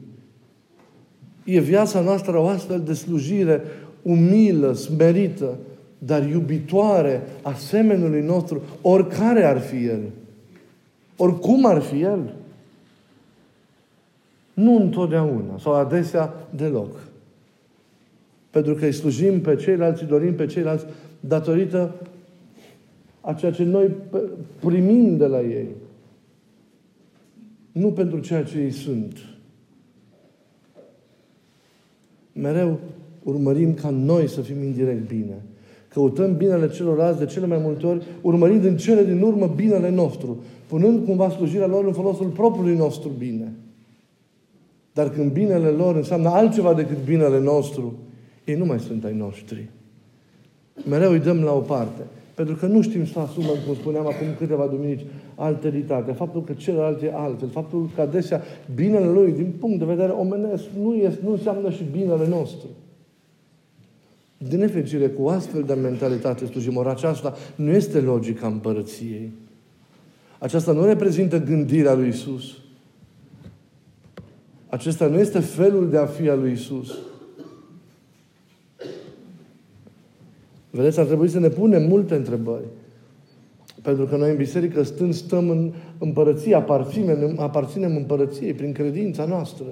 E 1.45 1.61
viața 1.61 2.01
noastră 2.01 2.39
o 2.39 2.47
astfel 2.47 2.81
de 2.81 2.93
slujire 2.93 3.63
umilă, 4.03 4.73
smerită, 4.73 5.59
dar 5.99 6.29
iubitoare 6.29 7.23
a 7.43 7.55
semenului 7.55 8.23
nostru, 8.23 8.63
oricare 8.81 9.45
ar 9.45 9.59
fi 9.59 9.85
el. 9.85 10.01
Oricum 11.17 11.67
ar 11.67 11.81
fi 11.81 12.01
el. 12.03 12.35
Nu 14.55 14.77
întotdeauna, 14.77 15.59
sau 15.59 15.73
adesea 15.73 16.35
deloc. 16.51 16.97
Pentru 18.51 18.75
că 18.75 18.85
îi 18.85 18.93
slujim 18.93 19.41
pe 19.41 19.57
ceilalți, 19.57 20.03
îi 20.03 20.09
dorim 20.09 20.35
pe 20.35 20.47
ceilalți 20.47 20.85
datorită 21.21 21.95
a 23.21 23.33
ceea 23.33 23.53
ce 23.53 23.65
noi 23.65 23.91
primim 24.61 25.17
de 25.17 25.27
la 25.27 25.41
ei. 25.41 25.69
Nu 27.73 27.93
pentru 27.93 28.19
ceea 28.19 28.43
ce 28.43 28.59
ei 28.59 28.71
sunt. 28.71 29.17
Mereu 32.33 32.79
urmărim 33.23 33.75
ca 33.75 33.91
noi 33.91 34.29
să 34.29 34.41
fim 34.41 34.62
indirect 34.62 35.09
bine. 35.09 35.43
Căutăm 35.88 36.37
binele 36.37 36.71
celorlalți 36.71 37.19
de 37.19 37.26
cele 37.26 37.47
mai 37.47 37.59
multe 37.59 37.87
ori, 37.87 38.05
urmărind 38.21 38.64
în 38.64 38.76
cele 38.76 39.05
din 39.05 39.23
urmă 39.23 39.47
binele 39.47 39.91
nostru, 39.91 40.43
punând 40.67 41.05
cumva 41.05 41.31
slujirea 41.31 41.67
lor 41.67 41.85
în 41.85 41.93
folosul 41.93 42.26
propriului 42.26 42.76
nostru 42.76 43.09
bine. 43.19 43.52
Dar 44.93 45.11
când 45.11 45.33
binele 45.33 45.69
lor 45.69 45.97
înseamnă 45.97 46.29
altceva 46.29 46.75
decât 46.75 47.05
binele 47.05 47.41
nostru, 47.41 47.95
ei 48.45 48.55
nu 48.55 48.64
mai 48.64 48.81
sunt 48.81 49.05
ai 49.05 49.14
noștri. 49.14 49.69
Mereu 50.88 51.11
îi 51.11 51.21
dăm 51.21 51.43
la 51.43 51.52
o 51.52 51.59
parte. 51.59 52.02
Pentru 52.35 52.55
că 52.55 52.67
nu 52.67 52.83
știm 52.83 53.07
să 53.07 53.19
asumăm, 53.19 53.57
cum 53.67 53.75
spuneam 53.75 54.07
acum 54.07 54.27
câteva 54.39 54.67
duminici, 54.67 55.05
alteritatea, 55.35 56.15
faptul 56.15 56.45
că 56.45 56.53
celălalt 56.53 57.03
e 57.03 57.12
altfel, 57.15 57.49
faptul 57.49 57.91
că 57.95 58.01
adesea 58.01 58.43
binele 58.75 59.07
lui, 59.07 59.33
din 59.33 59.53
punct 59.59 59.79
de 59.79 59.85
vedere 59.85 60.12
omenesc, 60.12 60.65
nu, 60.83 60.95
este, 60.95 61.21
nu 61.25 61.31
înseamnă 61.31 61.71
și 61.71 61.85
binele 61.93 62.29
nostru. 62.29 62.67
Din 64.39 64.59
nefericire, 64.59 65.09
cu 65.09 65.29
astfel 65.29 65.62
de 65.62 65.75
mentalitate 65.75 66.47
slujim. 66.47 66.77
Ori 66.77 66.89
aceasta 66.89 67.35
nu 67.55 67.71
este 67.71 68.01
logica 68.01 68.47
împărăției. 68.47 69.33
Aceasta 70.39 70.73
nu 70.73 70.85
reprezintă 70.85 71.39
gândirea 71.39 71.95
lui 71.95 72.09
Isus. 72.09 72.57
Acesta 74.69 75.07
nu 75.07 75.19
este 75.19 75.39
felul 75.39 75.91
de 75.91 75.99
a 75.99 76.07
fi 76.07 76.29
al 76.29 76.41
lui 76.41 76.53
Isus. 76.53 76.99
Vedeți, 80.75 81.00
ar 81.00 81.07
trebui 81.07 81.29
să 81.29 81.38
ne 81.38 81.49
punem 81.49 81.88
multe 81.88 82.14
întrebări. 82.14 82.64
Pentru 83.83 84.05
că 84.05 84.17
noi 84.17 84.31
în 84.31 84.37
biserică 84.37 84.83
stând, 84.83 85.14
stăm 85.14 85.50
în 85.50 85.73
împărăție, 85.99 86.55
aparținem, 86.55 87.35
aparținem 87.38 87.97
împărăției 87.97 88.52
prin 88.52 88.73
credința 88.73 89.25
noastră. 89.25 89.64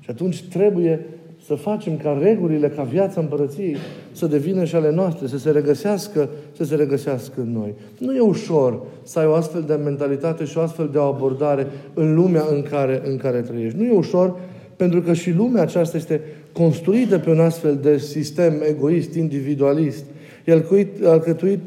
Și 0.00 0.10
atunci 0.10 0.44
trebuie 0.48 1.06
să 1.46 1.54
facem 1.54 1.96
ca 1.96 2.18
regulile, 2.20 2.68
ca 2.68 2.82
viața 2.82 3.20
împărăției 3.20 3.76
să 4.12 4.26
devină 4.26 4.64
și 4.64 4.74
ale 4.74 4.90
noastre, 4.90 5.26
să 5.26 5.38
se 5.38 5.50
regăsească, 5.50 6.28
să 6.56 6.64
se 6.64 6.74
regăsească 6.74 7.40
în 7.40 7.52
noi. 7.52 7.74
Nu 7.98 8.14
e 8.14 8.20
ușor 8.20 8.80
să 9.02 9.18
ai 9.18 9.26
o 9.26 9.34
astfel 9.34 9.62
de 9.62 9.74
mentalitate 9.74 10.44
și 10.44 10.58
o 10.58 10.60
astfel 10.60 10.88
de 10.92 10.98
o 10.98 11.02
abordare 11.02 11.66
în 11.94 12.14
lumea 12.14 12.44
în 12.50 12.62
care, 12.62 13.02
în 13.04 13.16
care 13.16 13.40
trăiești. 13.40 13.78
Nu 13.78 13.84
e 13.84 13.92
ușor 13.92 14.36
pentru 14.76 15.00
că 15.00 15.12
și 15.12 15.30
lumea 15.32 15.62
aceasta 15.62 15.96
este 15.96 16.20
construită 16.52 17.18
pe 17.18 17.30
un 17.30 17.40
astfel 17.40 17.78
de 17.82 17.98
sistem 17.98 18.62
egoist, 18.68 19.14
individualist. 19.14 20.04
E 20.44 20.62
alcătuit 21.04 21.60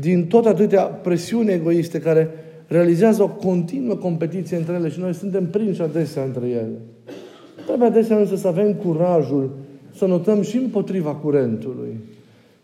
din 0.00 0.26
tot 0.26 0.46
atâtea 0.46 0.82
presiuni 0.82 1.52
egoiste 1.52 2.00
care 2.00 2.30
realizează 2.66 3.22
o 3.22 3.28
continuă 3.28 3.94
competiție 3.94 4.56
între 4.56 4.74
ele 4.74 4.88
și 4.88 5.00
noi 5.00 5.14
suntem 5.14 5.46
prinși 5.46 5.82
adesea 5.82 6.22
între 6.22 6.48
ele. 6.48 6.78
Trebuie 7.66 7.88
adesea 7.88 8.18
însă 8.18 8.36
să 8.36 8.48
avem 8.48 8.74
curajul 8.74 9.50
să 9.94 10.06
notăm 10.06 10.42
și 10.42 10.56
împotriva 10.56 11.10
curentului. 11.10 12.00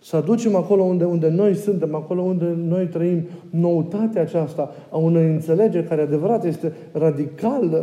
Să 0.05 0.17
aducem 0.17 0.55
acolo 0.55 0.83
unde, 0.83 1.05
unde 1.05 1.29
noi 1.29 1.55
suntem, 1.55 1.95
acolo 1.95 2.23
unde 2.23 2.57
noi 2.69 2.87
trăim, 2.87 3.23
noutatea 3.51 4.23
aceasta 4.23 4.75
a 4.91 4.97
unei 4.97 5.33
înțelegeri 5.33 5.87
care 5.87 6.03
adevărat 6.03 6.45
este 6.45 6.73
radical 6.93 7.63
uh, 7.63 7.81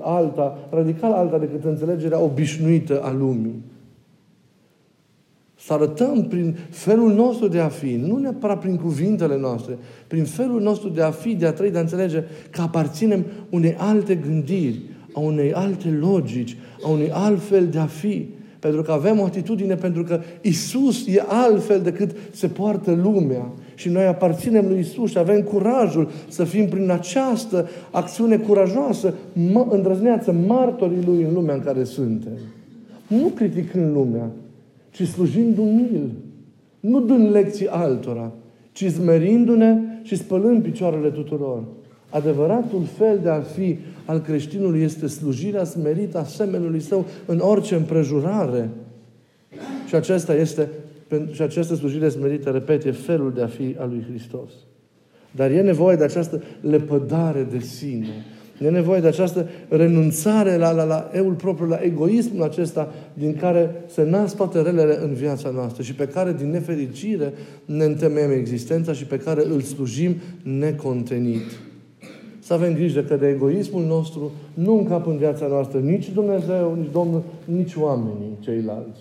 alta, 0.00 0.58
radical 0.70 1.12
alta 1.12 1.38
decât 1.38 1.64
înțelegerea 1.64 2.20
obișnuită 2.20 3.02
a 3.02 3.12
lumii. 3.12 3.62
Să 5.54 5.72
arătăm 5.72 6.24
prin 6.24 6.56
felul 6.70 7.12
nostru 7.12 7.48
de 7.48 7.60
a 7.60 7.68
fi, 7.68 7.94
nu 7.94 8.16
neapărat 8.16 8.60
prin 8.60 8.76
cuvintele 8.76 9.38
noastre, 9.38 9.78
prin 10.06 10.24
felul 10.24 10.60
nostru 10.60 10.88
de 10.88 11.02
a 11.02 11.10
fi, 11.10 11.34
de 11.34 11.46
a 11.46 11.52
trăi, 11.52 11.70
de 11.70 11.78
a 11.78 11.80
înțelege 11.80 12.24
că 12.50 12.60
aparținem 12.60 13.24
unei 13.50 13.74
alte 13.78 14.14
gândiri, 14.14 14.80
a 15.12 15.20
unei 15.20 15.52
alte 15.52 15.88
logici, 16.00 16.56
a 16.84 16.88
unui 16.88 17.10
alt 17.10 17.42
fel 17.42 17.66
de 17.66 17.78
a 17.78 17.86
fi. 17.86 18.38
Pentru 18.60 18.82
că 18.82 18.92
avem 18.92 19.20
o 19.20 19.24
atitudine, 19.24 19.74
pentru 19.74 20.02
că 20.02 20.20
Isus 20.40 21.06
e 21.06 21.24
altfel 21.26 21.80
decât 21.80 22.10
se 22.32 22.46
poartă 22.46 22.98
lumea. 23.02 23.52
Și 23.74 23.88
noi 23.88 24.04
aparținem 24.04 24.66
lui 24.68 24.78
Isus 24.78 25.10
și 25.10 25.18
avem 25.18 25.42
curajul 25.42 26.08
să 26.28 26.44
fim 26.44 26.68
prin 26.68 26.90
această 26.90 27.68
acțiune 27.90 28.36
curajoasă, 28.36 29.14
mă, 29.52 29.66
îndrăzneață, 29.70 30.32
martorii 30.46 31.04
lui 31.06 31.22
în 31.22 31.32
lumea 31.34 31.54
în 31.54 31.60
care 31.60 31.84
suntem. 31.84 32.32
Nu 33.06 33.26
criticând 33.34 33.94
lumea, 33.94 34.30
ci 34.90 35.02
slujind 35.02 35.58
umil. 35.58 36.10
Nu 36.80 37.00
dând 37.00 37.30
lecții 37.30 37.68
altora, 37.68 38.32
ci 38.72 38.84
zmerindu-ne 38.84 39.78
și 40.02 40.16
spălând 40.16 40.62
picioarele 40.62 41.08
tuturor. 41.08 41.62
Adevăratul 42.10 42.84
fel 42.98 43.18
de 43.22 43.28
a 43.28 43.40
fi 43.40 43.78
al 44.04 44.20
creștinului 44.20 44.82
este 44.82 45.06
slujirea 45.06 45.64
smerită 45.64 46.18
a 46.18 46.24
semenului 46.24 46.80
său 46.80 47.06
în 47.26 47.38
orice 47.38 47.74
împrejurare. 47.74 48.70
Și 49.86 49.94
acesta 49.94 50.34
este, 50.34 50.68
și 51.32 51.42
această 51.42 51.74
slujire 51.74 52.08
smerită, 52.08 52.50
repet, 52.50 52.84
e 52.84 52.90
felul 52.90 53.32
de 53.32 53.42
a 53.42 53.46
fi 53.46 53.76
al 53.78 53.88
lui 53.88 54.04
Hristos. 54.08 54.50
Dar 55.30 55.50
e 55.50 55.60
nevoie 55.60 55.96
de 55.96 56.04
această 56.04 56.42
lepădare 56.60 57.46
de 57.50 57.58
sine. 57.58 58.24
E 58.60 58.68
nevoie 58.68 59.00
de 59.00 59.06
această 59.06 59.48
renunțare 59.68 60.56
la, 60.56 60.70
la, 60.70 60.84
la 60.84 61.10
eul 61.12 61.32
propriu, 61.32 61.66
la 61.66 61.78
egoismul 61.82 62.42
acesta 62.42 62.92
din 63.14 63.36
care 63.36 63.84
se 63.86 64.02
nasc 64.02 64.36
toate 64.36 64.62
relele 64.62 64.98
în 65.02 65.12
viața 65.12 65.50
noastră 65.50 65.82
și 65.82 65.94
pe 65.94 66.06
care, 66.06 66.32
din 66.32 66.50
nefericire, 66.50 67.32
ne 67.64 67.84
întemeiem 67.84 68.30
existența 68.30 68.92
și 68.92 69.04
pe 69.04 69.18
care 69.18 69.46
îl 69.46 69.60
slujim 69.60 70.16
necontenit. 70.42 71.69
Să 72.50 72.56
avem 72.56 72.74
grijă 72.74 73.00
că 73.00 73.16
de 73.16 73.28
egoismul 73.28 73.84
nostru 73.84 74.30
nu 74.54 74.78
încap 74.78 75.06
în 75.06 75.16
viața 75.16 75.46
noastră 75.46 75.78
nici 75.78 76.10
Dumnezeu, 76.10 76.74
nici 76.78 76.92
Domnul, 76.92 77.22
nici 77.44 77.74
oamenii 77.74 78.36
ceilalți. 78.40 79.00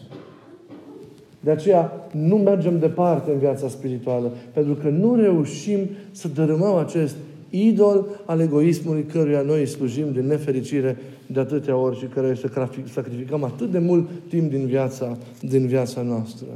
De 1.40 1.52
aceea 1.52 2.10
nu 2.12 2.36
mergem 2.36 2.80
departe 2.80 3.32
în 3.32 3.40
viața 3.40 3.68
spirituală, 3.68 4.32
pentru 4.54 4.74
că 4.74 4.90
nu 4.90 5.16
reușim 5.16 5.80
să 6.12 6.28
dărâmăm 6.28 6.76
acest 6.76 7.16
idol 7.50 8.08
al 8.26 8.40
egoismului 8.40 9.04
căruia 9.04 9.42
noi 9.42 9.66
slujim 9.66 10.12
din 10.12 10.28
nefericire 10.28 10.98
de 11.28 11.40
atâtea 11.40 11.76
ori 11.76 11.98
și 11.98 12.06
care 12.06 12.36
să 12.36 12.68
sacrificăm 12.92 13.44
atât 13.44 13.72
de 13.72 13.80
mult 13.80 14.10
timp 14.28 14.50
din 14.50 14.66
viața, 14.66 15.18
din 15.42 15.68
viața 15.68 16.02
noastră. 16.02 16.48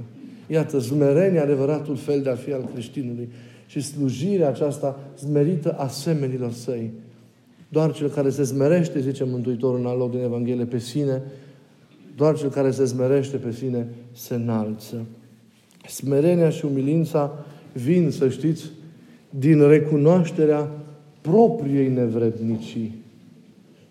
Iată, 0.47 0.77
zmerenia, 0.77 1.43
adevăratul 1.43 1.95
fel 1.95 2.21
de 2.21 2.29
a 2.29 2.35
fi 2.35 2.53
al 2.53 2.69
creștinului 2.73 3.29
și 3.73 3.81
slujirea 3.81 4.47
aceasta 4.47 4.99
smerită 5.15 5.75
asemenilor 5.77 6.51
săi. 6.51 6.91
Doar 7.69 7.93
cel 7.93 8.09
care 8.09 8.29
se 8.29 8.43
zmerește, 8.43 8.99
zice 8.99 9.23
Mântuitorul 9.23 9.79
în 9.79 9.85
alt 9.85 9.97
loc 9.97 10.11
din 10.11 10.23
Evanghelie, 10.23 10.65
pe 10.65 10.77
sine, 10.77 11.21
doar 12.15 12.37
cel 12.37 12.49
care 12.49 12.71
se 12.71 12.85
zmerește 12.85 13.37
pe 13.37 13.51
sine 13.51 13.87
se 14.11 14.35
înalță. 14.35 14.95
Smerenia 15.87 16.49
și 16.49 16.65
umilința 16.65 17.45
vin, 17.71 18.11
să 18.11 18.29
știți, 18.29 18.71
din 19.29 19.67
recunoașterea 19.67 20.69
propriei 21.21 21.89
nevrednicii. 21.89 22.95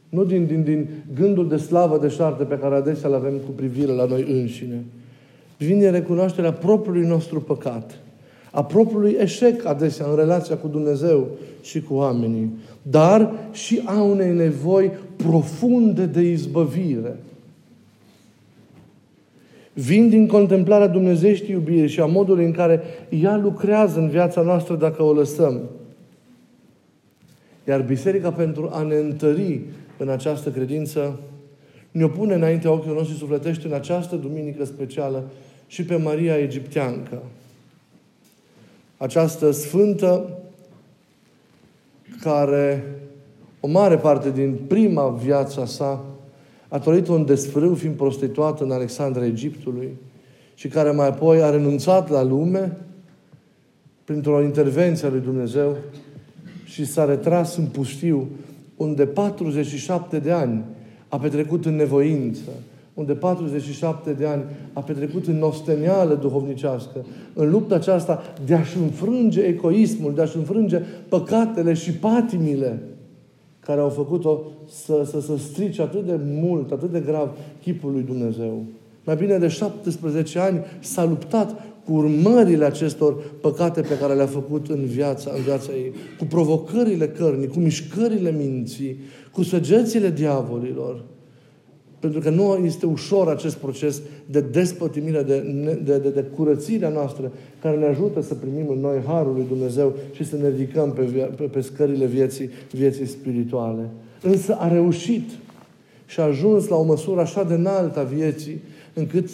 Nu 0.08 0.24
din, 0.24 0.46
din, 0.46 0.62
din 0.62 0.88
gândul 1.14 1.48
de 1.48 1.56
slavă 1.56 1.98
de 1.98 2.08
șarte 2.08 2.44
pe 2.44 2.58
care 2.58 2.74
adesea 2.74 3.08
îl 3.08 3.14
avem 3.14 3.36
cu 3.36 3.50
privire 3.50 3.92
la 3.92 4.04
noi 4.04 4.40
înșine. 4.40 4.84
Vin 5.58 5.78
din 5.78 5.90
recunoașterea 5.90 6.52
propriului 6.52 7.06
nostru 7.06 7.40
păcat 7.40 8.00
a 8.54 8.64
propriului 8.64 9.16
eșec 9.20 9.64
adesea 9.64 10.06
în 10.06 10.16
relația 10.16 10.56
cu 10.56 10.68
Dumnezeu 10.68 11.26
și 11.62 11.80
cu 11.80 11.94
oamenii, 11.94 12.50
dar 12.82 13.32
și 13.52 13.82
a 13.84 14.02
unei 14.02 14.32
nevoi 14.32 14.90
profunde 15.16 16.06
de 16.06 16.20
izbăvire. 16.20 17.16
Vin 19.72 20.08
din 20.08 20.26
contemplarea 20.26 20.86
Dumnezeieștii 20.86 21.54
iubire 21.54 21.86
și 21.86 22.00
a 22.00 22.06
modului 22.06 22.44
în 22.44 22.52
care 22.52 22.80
ea 23.08 23.36
lucrează 23.36 23.98
în 23.98 24.08
viața 24.08 24.42
noastră 24.42 24.74
dacă 24.74 25.02
o 25.02 25.12
lăsăm. 25.12 25.60
Iar 27.68 27.82
Biserica, 27.82 28.32
pentru 28.32 28.70
a 28.72 28.82
ne 28.82 28.94
întări 28.94 29.60
în 29.98 30.08
această 30.08 30.50
credință, 30.50 31.18
ne 31.90 32.04
opune 32.04 32.34
înaintea 32.34 32.72
ochilor 32.72 32.96
noștri 32.96 33.16
sufletește 33.16 33.66
în 33.66 33.72
această 33.72 34.16
duminică 34.16 34.64
specială 34.64 35.22
și 35.66 35.84
pe 35.84 35.96
Maria 35.96 36.36
Egipteancă 36.36 37.22
această 39.02 39.50
sfântă 39.50 40.28
care 42.20 42.84
o 43.60 43.68
mare 43.68 43.96
parte 43.96 44.30
din 44.30 44.58
prima 44.66 45.08
viața 45.08 45.66
sa 45.66 46.04
a 46.68 46.78
trăit 46.78 47.08
un 47.08 47.24
desfrâu 47.24 47.74
fiind 47.74 47.94
prostituată 47.94 48.64
în 48.64 48.70
Alexandra 48.70 49.24
Egiptului 49.24 49.88
și 50.54 50.68
care 50.68 50.90
mai 50.90 51.06
apoi 51.06 51.42
a 51.42 51.50
renunțat 51.50 52.10
la 52.10 52.22
lume 52.22 52.76
printr-o 54.04 54.42
intervenție 54.42 55.06
a 55.06 55.10
lui 55.10 55.20
Dumnezeu 55.20 55.76
și 56.64 56.86
s-a 56.86 57.04
retras 57.04 57.56
în 57.56 57.66
pustiu 57.66 58.28
unde 58.76 59.06
47 59.06 60.18
de 60.18 60.32
ani 60.32 60.64
a 61.08 61.18
petrecut 61.18 61.66
în 61.66 61.76
nevoință, 61.76 62.50
unde 62.94 63.12
47 63.12 64.12
de 64.12 64.26
ani 64.26 64.42
a 64.72 64.80
petrecut 64.80 65.26
în 65.26 65.42
ostenială 65.42 66.14
duhovnicească, 66.14 67.04
în 67.34 67.50
lupta 67.50 67.74
aceasta 67.74 68.22
de 68.46 68.54
a-și 68.54 68.76
înfrânge 68.76 69.40
egoismul, 69.40 70.14
de 70.14 70.22
a-și 70.22 70.36
înfrânge 70.36 70.82
păcatele 71.08 71.72
și 71.72 71.92
patimile 71.92 72.82
care 73.60 73.80
au 73.80 73.88
făcut-o 73.88 74.42
să, 74.68 75.06
să, 75.10 75.20
să 75.20 75.36
strice 75.36 75.82
atât 75.82 76.06
de 76.06 76.20
mult, 76.24 76.70
atât 76.70 76.90
de 76.90 77.00
grav 77.00 77.28
chipul 77.62 77.92
lui 77.92 78.02
Dumnezeu. 78.02 78.62
Mai 79.04 79.16
bine 79.16 79.38
de 79.38 79.48
17 79.48 80.38
ani 80.38 80.60
s-a 80.80 81.04
luptat 81.04 81.64
cu 81.84 81.92
urmările 81.92 82.64
acestor 82.64 83.16
păcate 83.40 83.80
pe 83.80 83.98
care 83.98 84.14
le-a 84.14 84.26
făcut 84.26 84.70
în 84.70 84.84
viața, 84.84 85.30
în 85.36 85.42
viața 85.42 85.72
ei, 85.72 85.92
cu 86.18 86.24
provocările 86.24 87.08
cărnii, 87.08 87.46
cu 87.46 87.58
mișcările 87.58 88.34
minții, 88.38 88.96
cu 89.32 89.42
săgețile 89.42 90.10
diavolilor. 90.10 91.04
Pentru 92.02 92.20
că 92.20 92.30
nu 92.30 92.58
este 92.64 92.86
ușor 92.86 93.28
acest 93.28 93.56
proces 93.56 94.02
de 94.26 94.40
despătimire, 94.40 95.22
de, 95.22 95.38
de, 95.84 95.98
de, 95.98 96.08
de 96.08 96.22
curățirea 96.22 96.88
noastră, 96.88 97.32
care 97.60 97.76
ne 97.76 97.84
ajută 97.84 98.20
să 98.20 98.34
primim 98.34 98.68
în 98.68 98.80
noi 98.80 99.02
Harul 99.06 99.32
lui 99.34 99.44
Dumnezeu 99.48 99.94
și 100.12 100.24
să 100.24 100.36
ne 100.36 100.48
ridicăm 100.48 100.92
pe, 100.92 101.02
pe, 101.36 101.42
pe 101.42 101.60
scările 101.60 102.06
vieții, 102.06 102.50
vieții 102.70 103.06
spirituale. 103.06 103.88
Însă 104.22 104.56
a 104.58 104.72
reușit 104.72 105.30
și 106.06 106.20
a 106.20 106.24
ajuns 106.24 106.68
la 106.68 106.76
o 106.76 106.82
măsură 106.82 107.20
așa 107.20 107.44
de 107.44 107.54
înaltă 107.54 107.98
a 107.98 108.02
vieții, 108.02 108.62
încât 108.94 109.28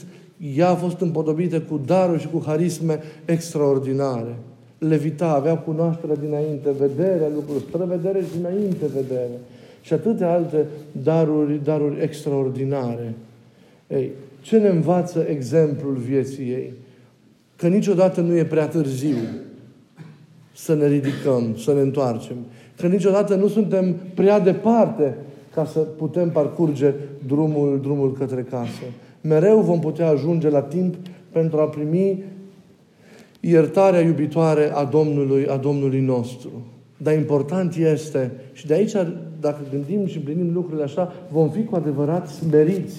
ea 0.57 0.71
a 0.71 0.75
fost 0.75 1.01
împodobită 1.01 1.61
cu 1.61 1.81
daruri 1.87 2.21
și 2.21 2.29
cu 2.29 2.43
harisme 2.47 3.01
extraordinare. 3.25 4.37
Levita, 4.79 5.29
avea 5.29 5.59
cunoaștere 5.59 6.13
dinainte, 6.21 6.71
vederea 6.79 7.29
lucrurilor, 7.35 7.63
spre 7.69 7.97
vedere 7.97 8.25
și 8.25 8.37
dinainte 8.37 8.87
vedere. 8.95 9.39
Și 9.81 9.93
atâtea 9.93 10.33
alte 10.33 10.67
daruri, 11.03 11.61
daruri 11.65 12.03
extraordinare. 12.03 13.15
Ei, 13.87 14.11
ce 14.41 14.59
ne 14.59 14.69
învață 14.69 15.27
exemplul 15.29 15.95
vieții 15.95 16.51
ei? 16.51 16.73
Că 17.57 17.69
niciodată 17.69 18.21
nu 18.21 18.37
e 18.37 18.45
prea 18.45 18.69
târziu 18.69 19.17
să 20.55 20.75
ne 20.75 20.87
ridicăm, 20.87 21.57
să 21.57 21.73
ne 21.73 21.81
întoarcem. 21.81 22.37
Că 22.77 22.87
niciodată 22.87 23.35
nu 23.35 23.49
suntem 23.49 23.95
prea 24.15 24.41
departe 24.41 25.17
ca 25.55 25.65
să 25.65 25.79
putem 25.79 26.31
parcurge 26.31 26.95
drumul, 27.27 27.81
drumul 27.83 28.13
către 28.13 28.43
casă. 28.51 28.83
Mereu 29.21 29.61
vom 29.61 29.81
putea 29.81 30.09
ajunge 30.09 30.49
la 30.49 30.63
timp 30.63 30.95
pentru 31.33 31.61
a 31.61 31.65
primi 31.65 32.23
iertarea 33.41 34.01
iubitoare 34.01 34.71
a 34.75 34.85
Domnului, 34.85 35.47
a 35.47 35.57
Domnului 35.57 36.01
nostru. 36.01 36.51
Dar 36.99 37.15
important 37.15 37.75
este, 37.75 38.31
și 38.53 38.67
de 38.67 38.75
aici, 38.75 38.93
dacă 39.41 39.59
gândim 39.71 40.07
și 40.07 40.17
împlinim 40.17 40.53
lucrurile 40.53 40.85
așa, 40.85 41.13
vom 41.33 41.51
fi 41.51 41.65
cu 41.65 41.77
adevărat 41.77 42.29
smeriți 42.29 42.97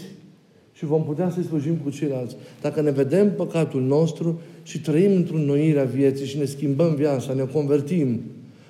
și 0.71 0.85
vom 0.85 1.03
putea 1.03 1.29
să-i 1.29 1.43
slujim 1.43 1.75
cu 1.75 1.89
ceilalți. 1.89 2.35
Dacă 2.61 2.81
ne 2.81 2.91
vedem 2.91 3.31
păcatul 3.31 3.81
nostru 3.81 4.39
și 4.63 4.81
trăim 4.81 5.15
într-un 5.15 5.41
noirea 5.41 5.83
vieții 5.83 6.25
și 6.25 6.37
ne 6.37 6.45
schimbăm 6.45 6.95
viața, 6.95 7.33
ne 7.33 7.43
convertim, 7.43 8.21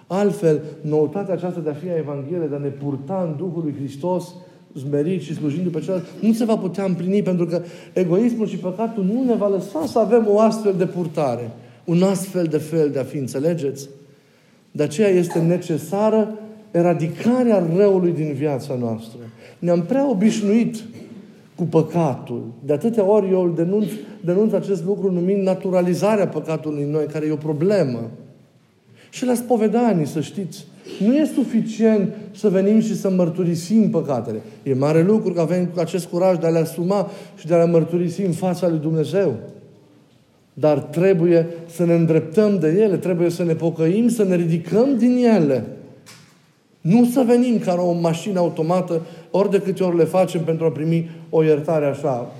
altfel, 0.08 0.62
noutatea 0.82 1.34
aceasta 1.34 1.60
de 1.60 1.70
a 1.70 1.74
fi 1.74 1.90
a 1.90 1.98
Evanghelie, 1.98 2.48
de 2.48 2.56
a 2.56 2.60
ne 2.60 2.68
purta 2.68 3.28
în 3.30 3.38
Duhul 3.38 3.64
lui 3.64 3.76
Hristos, 3.78 4.34
zmerit 4.76 5.22
și 5.22 5.34
slujindu 5.34 5.70
pe 5.70 5.80
celălalt, 5.80 6.06
nu 6.22 6.34
se 6.34 6.46
va 6.46 6.58
putea 6.58 6.84
împlini 6.84 7.22
pentru 7.22 7.46
că 7.46 7.62
egoismul 7.94 8.48
și 8.48 8.58
păcatul 8.58 9.04
nu 9.04 9.24
ne 9.24 9.36
va 9.36 9.48
lăsa 9.48 9.86
să 9.86 10.00
avem 10.00 10.28
o 10.30 10.40
astfel 10.40 10.74
de 10.78 10.86
purtare, 10.86 11.52
un 11.86 12.04
astfel 12.04 12.46
de 12.46 12.58
fel 12.58 12.90
de 12.90 13.00
a 13.00 13.04
fi, 13.04 13.18
înțelegeți? 13.18 13.90
De 14.72 14.84
aceea 14.84 15.10
este 15.10 15.40
necesară 15.40 16.40
eradicarea 16.72 17.68
răului 17.76 18.12
din 18.12 18.34
viața 18.34 18.76
noastră. 18.80 19.20
Ne-am 19.60 19.82
prea 19.82 20.10
obișnuit 20.10 20.76
cu 21.56 21.64
păcatul. 21.64 22.46
De 22.66 22.74
atâtea 22.74 23.04
ori 23.04 23.32
eu 23.32 23.44
îl 23.44 23.54
denunț, 23.56 23.86
denunț 24.26 24.54
acest 24.54 24.86
lucru 24.86 25.12
numind 25.12 25.44
naturalizarea 25.44 26.28
păcatului 26.28 26.84
în 26.84 26.90
noi, 26.90 27.06
care 27.06 27.26
e 27.26 27.32
o 27.32 27.36
problemă. 27.36 28.10
Și 29.10 29.26
la 29.26 29.34
spovedanii, 29.34 30.08
să 30.08 30.22
știți, 30.22 30.66
nu 31.00 31.16
e 31.16 31.26
suficient 31.26 32.14
să 32.32 32.50
venim 32.50 32.80
și 32.80 32.96
să 32.96 33.10
mărturisim 33.10 33.90
păcatele. 33.90 34.42
E 34.64 34.74
mare 34.74 35.04
lucru 35.04 35.34
că 35.34 35.42
avem 35.42 35.70
acest 35.78 36.06
curaj 36.06 36.38
de 36.38 36.46
a 36.46 36.50
le 36.50 36.60
asuma 36.60 37.10
și 37.38 37.48
de 37.48 37.54
a 37.54 37.64
le 37.64 37.72
mărturisi 37.72 38.22
în 38.22 38.32
fața 38.32 38.68
lui 38.68 38.80
Dumnezeu. 38.80 39.34
Dar 40.54 40.78
trebuie 40.80 41.48
să 41.66 41.86
ne 41.86 41.94
îndreptăm 41.94 42.60
de 42.60 42.68
ele, 42.68 42.98
trebuie 42.98 43.30
să 43.30 43.44
ne 43.44 43.54
pocăim, 43.54 44.10
să 44.10 44.24
ne 44.24 44.36
ridicăm 44.36 44.98
din 44.98 45.26
ele. 45.26 45.64
Nu 46.82 47.06
să 47.06 47.24
venim 47.28 47.60
ca 47.60 47.74
o 47.74 47.92
mașină 47.92 48.40
automată 48.40 49.02
ori 49.32 49.52
de 49.52 49.62
câte 49.62 49.84
ori 49.84 49.98
le 49.98 50.04
facem 50.04 50.42
pentru 50.42 50.66
a 50.66 50.70
primi 50.70 51.10
o 51.30 51.44
iertare 51.44 51.86
așa. 51.86 52.32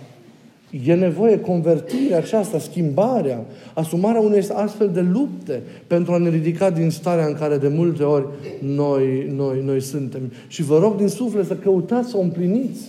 E 0.86 0.94
nevoie 0.94 1.40
convertirea 1.40 2.18
aceasta, 2.18 2.60
schimbarea, 2.60 3.46
asumarea 3.74 4.22
unei 4.22 4.48
astfel 4.54 4.90
de 4.94 5.02
lupte 5.02 5.62
pentru 5.88 6.14
a 6.14 6.18
ne 6.18 6.30
ridica 6.30 6.70
din 6.70 6.90
starea 6.90 7.26
în 7.26 7.34
care 7.34 7.58
de 7.58 7.68
multe 7.68 8.04
ori 8.04 8.26
noi, 8.60 9.32
noi, 9.36 9.62
noi 9.66 9.82
suntem. 9.82 10.22
Și 10.48 10.64
vă 10.64 10.80
rog 10.80 10.98
din 10.98 11.08
suflet 11.08 11.46
să 11.46 11.56
căutați 11.56 12.10
să 12.10 12.18
o 12.18 12.22
împliniți. 12.22 12.82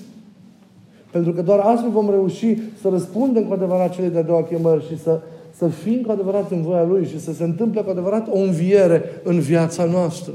Pentru 1.11 1.33
că 1.33 1.43
doar 1.43 1.59
astfel 1.59 1.91
vom 1.91 2.11
reuși 2.11 2.57
să 2.81 2.89
răspundem 2.89 3.45
cu 3.45 3.53
adevărat 3.53 3.95
cele 3.95 4.09
de-a 4.09 4.23
doua 4.23 4.43
chemări 4.43 4.87
și 4.87 4.99
să, 4.99 5.21
să 5.57 5.69
fim 5.69 6.03
cu 6.03 6.11
adevărat 6.11 6.51
în 6.51 6.63
voia 6.63 6.85
Lui 6.85 7.07
și 7.07 7.21
să 7.21 7.33
se 7.33 7.45
întâmple 7.45 7.81
cu 7.81 7.91
adevărat 7.91 8.29
o 8.31 8.39
înviere 8.39 9.03
în 9.23 9.41
viața 9.41 9.85
noastră. 9.85 10.33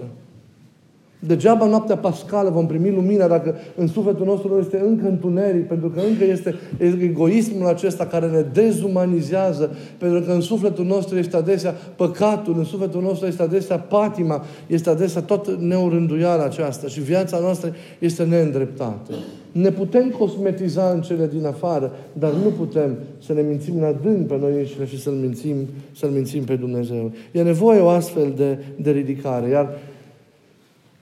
Degeaba 1.27 1.65
noaptea 1.65 1.97
pascală 1.97 2.49
vom 2.49 2.65
primi 2.65 2.91
lumina 2.91 3.27
dacă 3.27 3.55
în 3.75 3.87
sufletul 3.87 4.25
nostru 4.25 4.57
este 4.59 4.83
încă 4.87 5.07
întuneric, 5.07 5.67
pentru 5.67 5.89
că 5.89 5.99
încă 6.09 6.23
este 6.23 6.55
egoismul 6.77 7.67
acesta 7.67 8.05
care 8.05 8.27
ne 8.27 8.41
dezumanizează, 8.53 9.75
pentru 9.97 10.19
că 10.21 10.31
în 10.31 10.41
sufletul 10.41 10.85
nostru 10.85 11.17
este 11.17 11.35
adesea 11.35 11.71
păcatul, 11.95 12.55
în 12.57 12.63
sufletul 12.63 13.01
nostru 13.01 13.27
este 13.27 13.43
adesea 13.43 13.79
patima, 13.79 14.43
este 14.67 14.89
adesea 14.89 15.21
toată 15.21 15.57
neurânduiala 15.59 16.43
aceasta 16.43 16.87
și 16.87 17.01
viața 17.01 17.39
noastră 17.39 17.73
este 17.99 18.23
neîndreptată. 18.23 19.13
Ne 19.51 19.71
putem 19.71 20.09
cosmetiza 20.09 20.89
în 20.89 21.01
cele 21.01 21.29
din 21.33 21.45
afară, 21.45 21.91
dar 22.13 22.31
nu 22.31 22.49
putem 22.49 22.97
să 23.25 23.33
ne 23.33 23.41
mințim 23.41 23.77
în 23.77 23.83
adânc 23.83 24.27
pe 24.27 24.37
noi 24.41 24.51
înșine 24.57 24.85
și 24.85 25.01
să-L 25.01 25.13
mințim, 25.13 25.55
să-L 25.91 26.09
mințim 26.09 26.43
pe 26.43 26.55
Dumnezeu. 26.55 27.11
E 27.31 27.41
nevoie 27.41 27.79
o 27.79 27.87
astfel 27.87 28.33
de, 28.35 28.57
de 28.75 28.91
ridicare. 28.91 29.49
Iar 29.49 29.69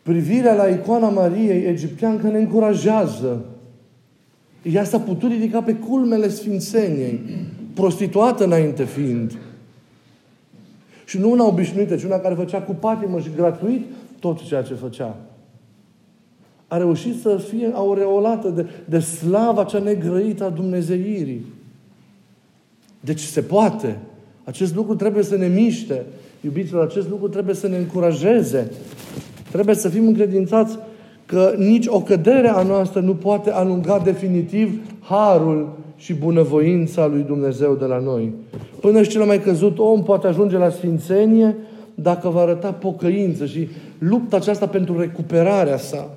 Privirea 0.04 0.54
la 0.54 0.68
icoana 0.68 1.10
Mariei 1.10 1.66
egipteancă 1.66 2.28
ne 2.28 2.38
încurajează. 2.38 3.46
Ea 4.62 4.84
s-a 4.84 5.00
putut 5.00 5.32
ridica 5.32 5.62
pe 5.62 5.76
culmele 5.76 6.30
Sfințeniei, 6.30 7.20
prostituată 7.74 8.44
înainte 8.44 8.84
fiind. 8.84 9.38
Și 11.06 11.20
nu 11.20 11.32
una 11.32 11.46
obișnuită, 11.46 11.96
ci 11.96 12.04
una 12.04 12.18
care 12.18 12.36
făcea 12.36 12.62
cu 12.62 12.74
patimă 12.74 13.20
și 13.20 13.30
gratuit 13.36 13.82
tot 14.20 14.44
ceea 14.44 14.62
ce 14.62 14.74
făcea. 14.74 15.16
A 16.68 16.78
reușit 16.78 17.22
să 17.22 17.38
fie 17.50 17.72
aureolată 17.74 18.50
de, 18.50 18.66
de 18.86 19.00
slava 19.00 19.63
cea 19.63 19.80
negrăită 19.80 20.44
a 20.44 20.50
Dumnezeirii. 20.50 21.46
Deci 23.00 23.20
se 23.20 23.42
poate. 23.42 23.98
Acest 24.44 24.76
lucru 24.76 24.96
trebuie 24.96 25.24
să 25.24 25.36
ne 25.38 25.48
miște. 25.48 26.06
Iubiților, 26.42 26.86
acest 26.86 27.10
lucru 27.10 27.28
trebuie 27.28 27.56
să 27.56 27.68
ne 27.68 27.78
încurajeze. 27.78 28.72
Trebuie 29.54 29.76
să 29.76 29.89
fim 29.89 30.08
încredințați 30.08 30.78
că 31.26 31.54
nici 31.58 31.86
o 31.88 32.02
cădere 32.02 32.48
a 32.48 32.62
noastră 32.62 33.00
nu 33.00 33.16
poate 33.16 33.52
alunga 33.52 34.02
definitiv 34.04 34.80
harul 35.00 35.78
și 35.96 36.13
bunăvoința 36.13 37.08
lui 37.08 37.24
Dumnezeu 37.28 37.76
de 37.76 37.86
la 37.86 38.00
noi. 38.00 38.34
Până 38.80 39.04
și 39.04 39.10
cel 39.10 39.24
mai 39.24 39.42
căzut 39.42 39.80
om 39.80 40.04
poate 40.04 40.28
ajunge 40.28 40.58
la 40.58 40.70
sfințenie 40.70 41.56
dacă 41.96 42.30
va 42.30 42.42
arăta 42.42 42.72
pocăință 42.72 43.46
și 43.46 43.68
lupta 43.98 44.36
aceasta 44.36 44.68
pentru 44.68 45.00
recuperarea 45.00 45.78
sa. 45.78 46.10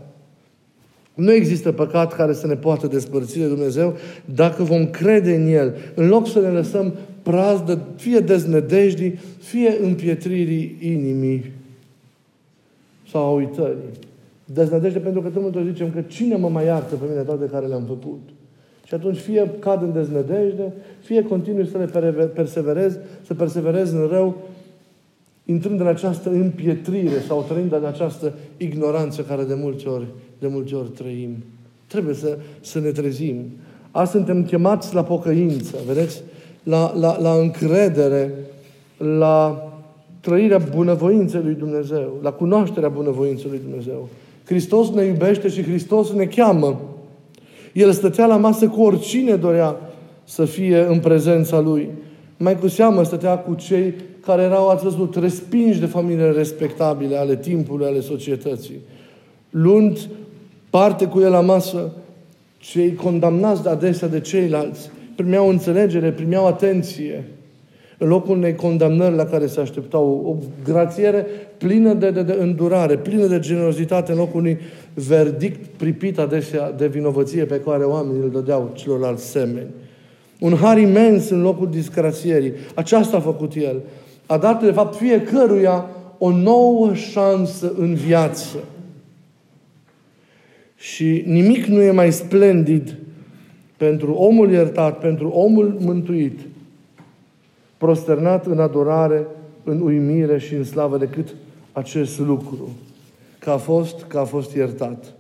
Nu 1.14 1.32
există 1.32 1.72
păcat 1.72 2.12
care 2.12 2.32
să 2.32 2.46
ne 2.46 2.54
poată 2.54 2.86
despărți 2.86 3.38
de 3.38 3.46
Dumnezeu 3.46 3.94
dacă 4.24 4.62
vom 4.62 4.86
crede 4.86 5.34
în 5.34 5.46
El, 5.46 5.74
în 5.94 6.08
loc 6.08 6.28
să 6.28 6.40
ne 6.40 6.48
lăsăm 6.48 6.94
prazdă, 7.22 7.78
fie 7.96 8.18
deznădejdii, 8.18 9.18
fie 9.38 9.76
împietririi 9.82 10.76
inimii 10.80 11.55
sau 13.16 13.24
a 13.24 13.30
uitării. 13.30 13.90
Deznădejde 14.44 14.98
pentru 14.98 15.20
că 15.20 15.28
tot 15.28 15.64
zicem 15.64 15.90
că 15.90 16.00
cine 16.00 16.36
mă 16.36 16.48
mai 16.48 16.64
iartă 16.64 16.94
pe 16.94 17.04
mine 17.08 17.22
toate 17.22 17.44
care 17.44 17.66
le-am 17.66 17.84
făcut? 17.86 18.20
Și 18.84 18.94
atunci 18.94 19.16
fie 19.16 19.50
cad 19.58 19.82
în 19.82 19.92
deznădejde, 19.92 20.72
fie 21.00 21.22
continui 21.22 21.66
să 21.66 21.78
le 21.78 22.10
perseverez, 22.34 22.98
să 23.26 23.34
perseverez 23.34 23.92
în 23.92 24.06
rău, 24.06 24.36
intrând 25.44 25.80
în 25.80 25.86
această 25.86 26.30
împietrire 26.30 27.18
sau 27.26 27.44
trăind 27.48 27.72
în 27.72 27.84
această 27.84 28.32
ignoranță 28.56 29.22
care 29.22 29.44
de 29.44 29.54
multe 29.54 29.88
ori, 29.88 30.06
de 30.38 30.46
multe 30.46 30.74
ori 30.74 30.88
trăim. 30.88 31.36
Trebuie 31.86 32.14
să, 32.14 32.38
să 32.60 32.80
ne 32.80 32.90
trezim. 32.90 33.44
Azi 33.90 34.10
suntem 34.10 34.44
chemați 34.44 34.94
la 34.94 35.04
pocăință, 35.04 35.76
vedeți? 35.86 36.22
La, 36.62 36.96
la, 36.96 37.20
la 37.20 37.32
încredere, 37.32 38.32
la 38.96 39.65
trăirea 40.26 40.58
bunăvoinței 40.74 41.40
lui 41.44 41.54
Dumnezeu, 41.54 42.18
la 42.22 42.30
cunoașterea 42.30 42.88
bunăvoinței 42.88 43.50
lui 43.50 43.60
Dumnezeu. 43.68 44.08
Hristos 44.44 44.90
ne 44.90 45.04
iubește 45.04 45.48
și 45.48 45.62
Hristos 45.62 46.12
ne 46.12 46.24
cheamă. 46.24 46.80
El 47.72 47.92
stătea 47.92 48.26
la 48.26 48.36
masă 48.36 48.68
cu 48.68 48.82
oricine 48.82 49.34
dorea 49.34 49.76
să 50.24 50.44
fie 50.44 50.86
în 50.88 50.98
prezența 50.98 51.60
Lui. 51.60 51.88
Mai 52.36 52.58
cu 52.58 52.68
seamă 52.68 53.02
stătea 53.02 53.38
cu 53.38 53.54
cei 53.54 53.94
care 54.20 54.42
erau, 54.42 54.68
ați 54.68 54.84
văzut, 54.84 55.16
respinși 55.16 55.80
de 55.80 55.86
familiile 55.86 56.30
respectabile 56.30 57.16
ale 57.16 57.36
timpului, 57.36 57.86
ale 57.86 58.00
societății. 58.00 58.80
Luând 59.50 60.08
parte 60.70 61.06
cu 61.06 61.20
el 61.20 61.30
la 61.30 61.40
masă, 61.40 61.92
cei 62.58 62.94
condamnați 62.94 63.62
de 63.62 63.68
adesea 63.68 64.08
de 64.08 64.20
ceilalți 64.20 64.90
primeau 65.16 65.48
înțelegere, 65.48 66.10
primeau 66.10 66.46
atenție, 66.46 67.24
în 67.98 68.08
locul 68.08 68.36
unei 68.36 68.54
condamnări 68.54 69.14
la 69.14 69.24
care 69.24 69.46
se 69.46 69.60
așteptau, 69.60 70.22
o 70.26 70.34
grațiere 70.64 71.26
plină 71.58 71.92
de, 71.92 72.10
de, 72.10 72.22
de 72.22 72.36
îndurare, 72.40 72.96
plină 72.96 73.26
de 73.26 73.38
generozitate, 73.38 74.12
în 74.12 74.18
locul 74.18 74.40
unui 74.40 74.58
verdict 74.94 75.66
pripit 75.76 76.18
adesea 76.18 76.72
de 76.72 76.86
vinovăție 76.86 77.44
pe 77.44 77.60
care 77.60 77.84
oamenii 77.84 78.22
îl 78.22 78.30
dădeau 78.30 78.70
celorlalți 78.74 79.30
semeni. 79.30 79.70
Un 80.40 80.54
har 80.54 80.78
imens 80.78 81.30
în 81.30 81.42
locul 81.42 81.70
disgrațierii. 81.70 82.52
Aceasta 82.74 83.16
a 83.16 83.20
făcut 83.20 83.54
El. 83.54 83.82
A 84.26 84.36
dat, 84.36 84.64
de 84.64 84.72
fapt, 84.72 84.96
fiecăruia 84.96 85.86
o 86.18 86.30
nouă 86.30 86.94
șansă 86.94 87.72
în 87.78 87.94
viață. 87.94 88.58
Și 90.76 91.22
nimic 91.26 91.64
nu 91.64 91.82
e 91.82 91.90
mai 91.90 92.12
splendid 92.12 92.96
pentru 93.76 94.12
omul 94.12 94.50
iertat, 94.50 94.98
pentru 94.98 95.28
omul 95.28 95.76
mântuit, 95.80 96.40
prosternat 97.78 98.46
în 98.46 98.60
adorare, 98.60 99.26
în 99.64 99.80
uimire 99.80 100.38
și 100.38 100.54
în 100.54 100.64
slavă 100.64 100.98
decât 100.98 101.34
acest 101.72 102.18
lucru. 102.18 102.68
Că 103.38 103.50
a 103.50 103.56
fost, 103.56 104.02
că 104.02 104.18
a 104.18 104.24
fost 104.24 104.54
iertat. 104.54 105.14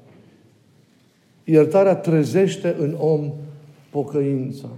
Iertarea 1.44 1.96
trezește 1.96 2.76
în 2.78 2.96
om 2.98 3.32
pocăința. 3.90 4.68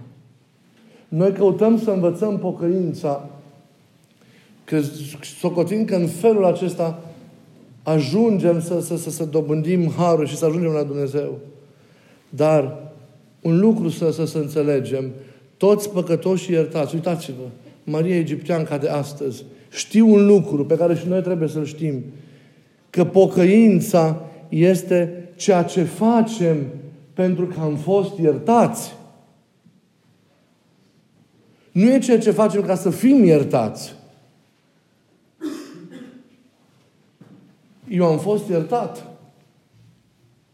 Noi 1.08 1.32
căutăm 1.32 1.78
să 1.78 1.90
învățăm 1.90 2.38
pocăința, 2.38 3.28
că 4.64 4.80
socotim 5.40 5.84
că 5.84 5.94
în 5.94 6.06
felul 6.06 6.44
acesta 6.44 6.98
ajungem 7.82 8.60
să, 8.60 8.80
să, 8.80 8.96
să, 8.96 9.10
să 9.10 9.24
dobândim 9.24 9.90
harul 9.90 10.26
și 10.26 10.36
să 10.36 10.44
ajungem 10.44 10.70
la 10.70 10.82
Dumnezeu. 10.82 11.38
Dar 12.28 12.76
un 13.42 13.58
lucru 13.58 13.88
să, 13.88 14.10
să, 14.10 14.24
să 14.24 14.38
înțelegem, 14.38 15.10
toți 15.56 15.90
păcătoși 15.90 16.52
iertați, 16.52 16.94
uitați-vă, 16.94 17.42
Maria 17.90 18.16
Egipteanca 18.16 18.78
de 18.78 18.88
astăzi, 18.88 19.44
știu 19.70 20.12
un 20.12 20.26
lucru 20.26 20.66
pe 20.66 20.76
care 20.76 20.94
și 20.94 21.08
noi 21.08 21.22
trebuie 21.22 21.48
să-l 21.48 21.64
știm, 21.64 22.04
că 22.90 23.04
pocăința 23.04 24.22
este 24.48 25.28
ceea 25.36 25.62
ce 25.62 25.82
facem 25.82 26.56
pentru 27.12 27.46
că 27.46 27.60
am 27.60 27.76
fost 27.76 28.18
iertați. 28.18 28.94
Nu 31.72 31.92
e 31.92 31.98
ceea 31.98 32.18
ce 32.18 32.30
facem 32.30 32.62
ca 32.62 32.74
să 32.74 32.90
fim 32.90 33.24
iertați. 33.24 33.94
Eu 37.88 38.04
am 38.04 38.18
fost 38.18 38.48
iertat 38.48 39.06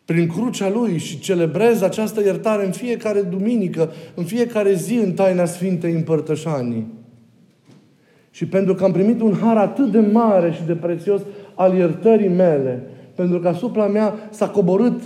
prin 0.04 0.28
crucea 0.28 0.68
Lui 0.68 0.98
și 0.98 1.18
celebrez 1.18 1.82
această 1.82 2.24
iertare 2.24 2.66
în 2.66 2.72
fiecare 2.72 3.22
duminică, 3.22 3.92
în 4.14 4.24
fiecare 4.24 4.74
zi 4.74 4.94
în 4.94 5.12
taina 5.12 5.44
Sfintei 5.44 5.92
Împărtășanii. 5.92 6.86
Și 8.34 8.46
pentru 8.46 8.74
că 8.74 8.84
am 8.84 8.92
primit 8.92 9.20
un 9.20 9.34
har 9.40 9.56
atât 9.56 9.90
de 9.90 9.98
mare 10.12 10.52
și 10.52 10.60
de 10.66 10.72
prețios 10.72 11.20
al 11.54 11.76
iertării 11.76 12.28
mele, 12.28 12.82
pentru 13.14 13.38
că 13.38 13.48
asupra 13.48 13.86
mea 13.86 14.14
s-a 14.30 14.48
coborât 14.48 15.00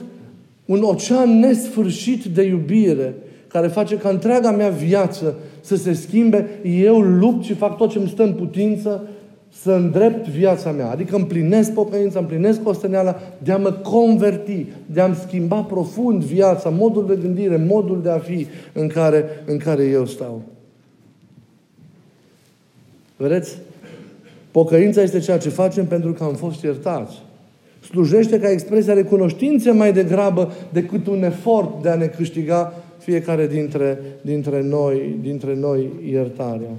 un 0.64 0.82
ocean 0.82 1.38
nesfârșit 1.38 2.24
de 2.24 2.42
iubire, 2.42 3.14
care 3.48 3.66
face 3.66 3.96
ca 3.96 4.08
întreaga 4.08 4.50
mea 4.50 4.68
viață 4.68 5.34
să 5.60 5.76
se 5.76 5.92
schimbe, 5.92 6.48
eu 6.62 7.00
lupt 7.00 7.44
și 7.44 7.54
fac 7.54 7.76
tot 7.76 7.90
ce 7.90 7.98
îmi 7.98 8.08
stă 8.08 8.22
în 8.22 8.32
putință 8.32 9.02
să 9.48 9.72
îndrept 9.72 10.28
viața 10.28 10.70
mea. 10.70 10.90
Adică 10.90 11.16
împlinesc 11.16 11.72
pocăința, 11.72 12.18
împlinesc 12.18 12.68
osteneala 12.68 13.16
de 13.42 13.52
a 13.52 13.56
mă 13.56 13.70
converti, 13.70 14.66
de 14.86 15.00
a-mi 15.00 15.14
schimba 15.26 15.60
profund 15.60 16.22
viața, 16.22 16.68
modul 16.68 17.06
de 17.06 17.18
gândire, 17.22 17.64
modul 17.68 18.00
de 18.02 18.10
a 18.10 18.18
fi 18.18 18.46
în 18.72 18.86
care, 18.86 19.24
în 19.46 19.56
care 19.56 19.84
eu 19.84 20.06
stau. 20.06 20.42
Vedeți? 23.18 23.58
Pocăința 24.50 25.02
este 25.02 25.18
ceea 25.18 25.38
ce 25.38 25.48
facem 25.48 25.86
pentru 25.86 26.12
că 26.12 26.24
am 26.24 26.34
fost 26.34 26.62
iertați. 26.62 27.22
Slujește 27.84 28.40
ca 28.40 28.50
expresia 28.50 28.92
recunoștințe 28.92 29.70
mai 29.70 29.92
degrabă 29.92 30.52
decât 30.72 31.06
un 31.06 31.22
efort 31.22 31.82
de 31.82 31.88
a 31.88 31.94
ne 31.94 32.06
câștiga 32.06 32.72
fiecare 32.98 33.46
dintre, 33.46 33.98
dintre, 34.20 34.62
noi, 34.62 35.16
dintre 35.20 35.54
noi 35.54 35.90
iertarea. 36.10 36.70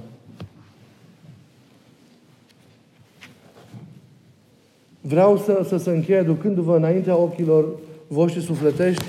Vreau 5.00 5.36
să, 5.36 5.64
să 5.68 5.76
se 5.76 5.90
încheie 5.90 6.22
ducându-vă 6.22 6.76
înaintea 6.76 7.16
ochilor 7.16 7.64
voștri 8.06 8.42
sufletești 8.42 9.04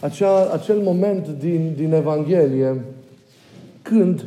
acea, 0.00 0.50
acel 0.52 0.78
moment 0.78 1.28
din, 1.28 1.72
din 1.76 1.92
Evanghelie 1.92 2.80
când 3.82 4.24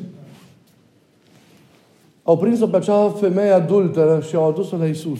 au 2.29 2.37
prins-o 2.37 2.67
pe 2.67 2.77
acea 2.77 3.09
femeie 3.09 3.51
adulteră 3.51 4.21
și 4.27 4.35
au 4.35 4.47
adus-o 4.49 4.77
la 4.77 4.85
Isus, 4.85 5.19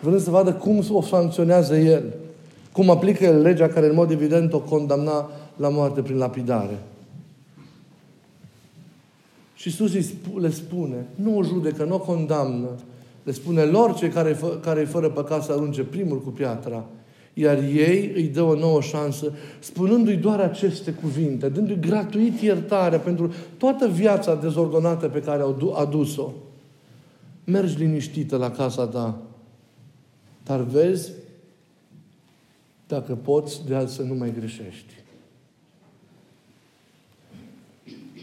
vrând 0.00 0.20
să 0.20 0.30
vadă 0.30 0.52
cum 0.52 0.82
o 0.92 1.02
sancționează 1.02 1.76
El, 1.78 2.02
cum 2.72 2.90
aplică 2.90 3.24
El 3.24 3.40
legea 3.40 3.68
care 3.68 3.86
în 3.86 3.94
mod 3.94 4.10
evident 4.10 4.52
o 4.52 4.60
condamna 4.60 5.30
la 5.56 5.68
moarte 5.68 6.00
prin 6.00 6.16
lapidare. 6.16 6.78
Și 9.54 9.68
Iisus 9.68 9.92
le 10.40 10.50
spune, 10.50 11.06
nu 11.14 11.38
o 11.38 11.42
judecă, 11.42 11.84
nu 11.84 11.94
o 11.94 11.98
condamnă, 11.98 12.68
le 13.22 13.32
spune 13.32 13.62
lor 13.62 13.94
cei 13.94 14.08
care, 14.08 14.38
care 14.60 14.84
fără 14.84 15.08
păcat 15.08 15.44
să 15.44 15.52
arunce 15.52 15.82
primul 15.82 16.20
cu 16.20 16.30
piatra. 16.30 16.84
Iar 17.40 17.58
ei 17.58 18.12
îi 18.14 18.28
dă 18.28 18.42
o 18.42 18.54
nouă 18.54 18.80
șansă, 18.80 19.32
spunându-i 19.58 20.16
doar 20.16 20.40
aceste 20.40 20.90
cuvinte, 20.90 21.48
dându-i 21.48 21.80
gratuit 21.80 22.40
iertare 22.40 22.96
pentru 22.96 23.32
toată 23.56 23.88
viața 23.88 24.34
dezordonată 24.34 25.08
pe 25.08 25.20
care 25.20 25.42
au 25.42 25.74
adus-o. 25.76 26.32
Mergi 27.44 27.78
liniștită 27.78 28.36
la 28.36 28.50
casa 28.50 28.86
ta, 28.86 29.18
dar 30.44 30.60
vezi 30.60 31.12
dacă 32.86 33.14
poți 33.14 33.66
de 33.66 33.74
alt 33.74 33.88
să 33.88 34.02
nu 34.02 34.14
mai 34.14 34.32
greșești. 34.38 34.94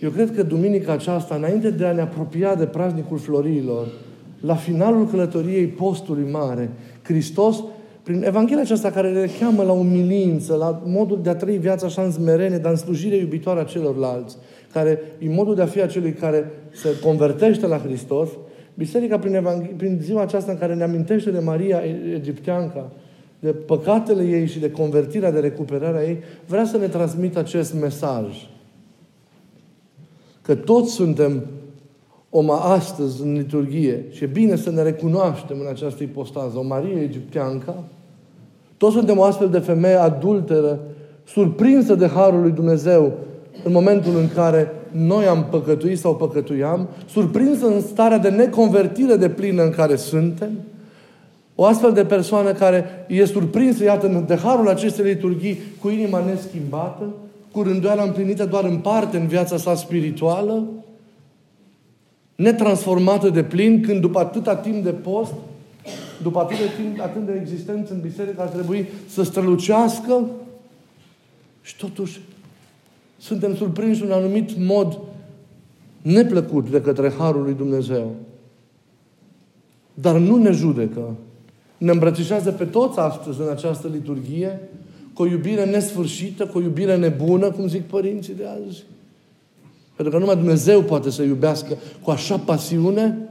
Eu 0.02 0.10
cred 0.10 0.36
că 0.36 0.44
duminica 0.44 0.92
aceasta, 0.92 1.36
înainte 1.36 1.72
de 1.72 1.86
a 1.86 1.92
ne 1.92 2.02
apropia 2.02 2.56
de 2.56 2.66
praznicul 2.66 3.18
florilor, 3.18 3.88
la 4.40 4.56
finalul 4.56 5.08
călătoriei 5.08 5.68
postului 5.68 6.32
mare, 6.32 6.72
Hristos, 7.04 7.64
prin 8.06 8.24
Evanghelia 8.24 8.62
aceasta 8.62 8.92
care 8.92 9.12
le 9.12 9.30
cheamă 9.40 9.64
la 9.64 9.72
umilință, 9.72 10.56
la 10.56 10.82
modul 10.86 11.20
de 11.22 11.30
a 11.30 11.36
trăi 11.36 11.58
viața 11.58 11.86
așa 11.86 12.02
în 12.02 12.12
smerene, 12.12 12.58
dar 12.58 12.72
în 12.72 12.78
slujire 12.78 13.16
iubitoare 13.16 13.60
a 13.60 13.64
celorlalți, 13.64 14.38
care 14.74 15.00
e 15.20 15.30
modul 15.30 15.56
de 15.56 15.62
a 15.62 15.66
fi 15.66 15.82
a 15.82 15.88
celui 15.88 16.14
care 16.14 16.52
se 16.74 17.00
convertește 17.04 17.68
la 17.68 17.78
Hristos, 17.78 18.30
Biserica, 18.74 19.20
prin, 19.20 19.36
Evangh- 19.36 19.78
prin 19.78 20.00
ziua 20.02 20.22
aceasta 20.22 20.52
în 20.52 20.58
care 20.58 20.76
ne 20.76 20.84
amintește 20.84 21.32
de 21.32 21.40
Maria 21.40 21.82
Egipteanca, 22.14 22.92
de 23.40 23.52
păcatele 23.52 24.24
ei 24.24 24.48
și 24.48 24.60
de 24.60 24.72
convertirea, 24.72 25.32
de 25.32 25.40
recuperarea 25.40 26.04
ei, 26.04 26.18
vrea 26.48 26.66
să 26.66 26.78
ne 26.78 26.88
transmită 26.88 27.40
acest 27.40 27.74
mesaj. 27.74 28.50
Că 30.42 30.56
toți 30.56 30.92
suntem 30.92 31.44
Oma 32.30 32.58
astăzi 32.58 33.22
în 33.22 33.34
liturghie 33.34 34.06
și 34.12 34.24
e 34.24 34.28
bine 34.28 34.56
să 34.56 34.72
ne 34.72 34.82
recunoaștem 34.82 35.60
în 35.60 35.68
această 35.68 36.04
ipostază, 36.04 36.58
o 36.58 36.64
Marie 36.64 37.02
egipteancă, 37.02 37.84
toți 38.78 38.96
suntem 38.96 39.18
o 39.18 39.24
astfel 39.24 39.50
de 39.50 39.60
femeie 39.60 39.96
adulteră, 39.96 40.80
surprinsă 41.28 41.96
de 41.96 42.08
Harul 42.08 42.42
lui 42.42 42.52
Dumnezeu 42.52 43.14
în 43.64 43.72
momentul 43.72 44.18
în 44.18 44.30
care 44.36 44.72
noi 44.92 45.26
am 45.26 45.46
păcătuit 45.50 46.00
sau 46.00 46.16
păcătuiam, 46.16 46.88
surprinsă 47.10 47.66
în 47.66 47.82
starea 47.82 48.18
de 48.18 48.30
neconvertire 48.30 49.16
de 49.16 49.30
plină 49.30 49.64
în 49.64 49.70
care 49.70 49.96
suntem, 49.96 50.50
o 51.56 51.66
astfel 51.66 51.92
de 51.92 52.06
persoană 52.06 52.52
care 52.52 53.06
e 53.08 53.26
surprinsă, 53.26 53.84
iată, 53.84 54.24
de 54.28 54.36
harul 54.36 54.70
acestei 54.70 55.06
liturghii, 55.06 55.60
cu 55.82 55.90
inima 55.90 56.24
neschimbată, 56.26 57.04
cu 57.52 57.62
rânduiala 57.62 58.04
împlinită 58.04 58.46
doar 58.46 58.64
în 58.64 58.78
parte 58.78 59.18
în 59.18 59.28
viața 59.28 59.58
sa 59.58 59.76
spirituală, 59.76 60.64
netransformată 62.36 63.30
de 63.30 63.44
plin, 63.44 63.82
când 63.82 64.02
după 64.02 64.20
atâta 64.20 64.56
timp 64.56 64.84
de 64.84 64.92
post, 64.92 65.34
după 66.22 66.40
atât 66.40 66.58
de 66.58 66.84
timp, 66.84 67.02
atât 67.02 67.26
de 67.26 67.40
existență 67.42 67.94
în 67.94 68.00
biserică, 68.00 68.42
ar 68.42 68.48
trebui 68.48 68.88
să 69.08 69.24
strălucească 69.24 70.26
și 71.62 71.78
totuși 71.78 72.22
suntem 73.18 73.56
surprinși 73.56 74.02
în 74.02 74.08
un 74.08 74.14
anumit 74.14 74.58
mod 74.58 75.00
neplăcut 76.02 76.70
de 76.70 76.82
către 76.82 77.12
Harul 77.18 77.44
lui 77.44 77.54
Dumnezeu. 77.54 78.16
Dar 79.94 80.18
nu 80.18 80.36
ne 80.36 80.52
judecă. 80.52 81.16
ne 81.78 81.92
îmbrățișează 81.92 82.52
pe 82.52 82.66
toți 82.66 83.00
astăzi 83.00 83.42
în 83.42 83.50
această 83.50 83.88
liturghie 83.88 84.60
cu 85.14 85.22
o 85.22 85.26
iubire 85.26 85.66
nesfârșită, 85.66 86.46
cu 86.46 86.58
o 86.58 86.62
iubire 86.62 86.98
nebună, 86.98 87.52
cum 87.52 87.68
zic 87.68 87.82
părinții 87.82 88.34
de 88.34 88.46
azi. 88.46 88.84
Pentru 89.96 90.14
că 90.14 90.20
numai 90.20 90.36
Dumnezeu 90.36 90.82
poate 90.82 91.10
să 91.10 91.24
iubească 91.24 91.78
cu 92.04 92.12
așa 92.12 92.38
pasiune. 92.38 93.30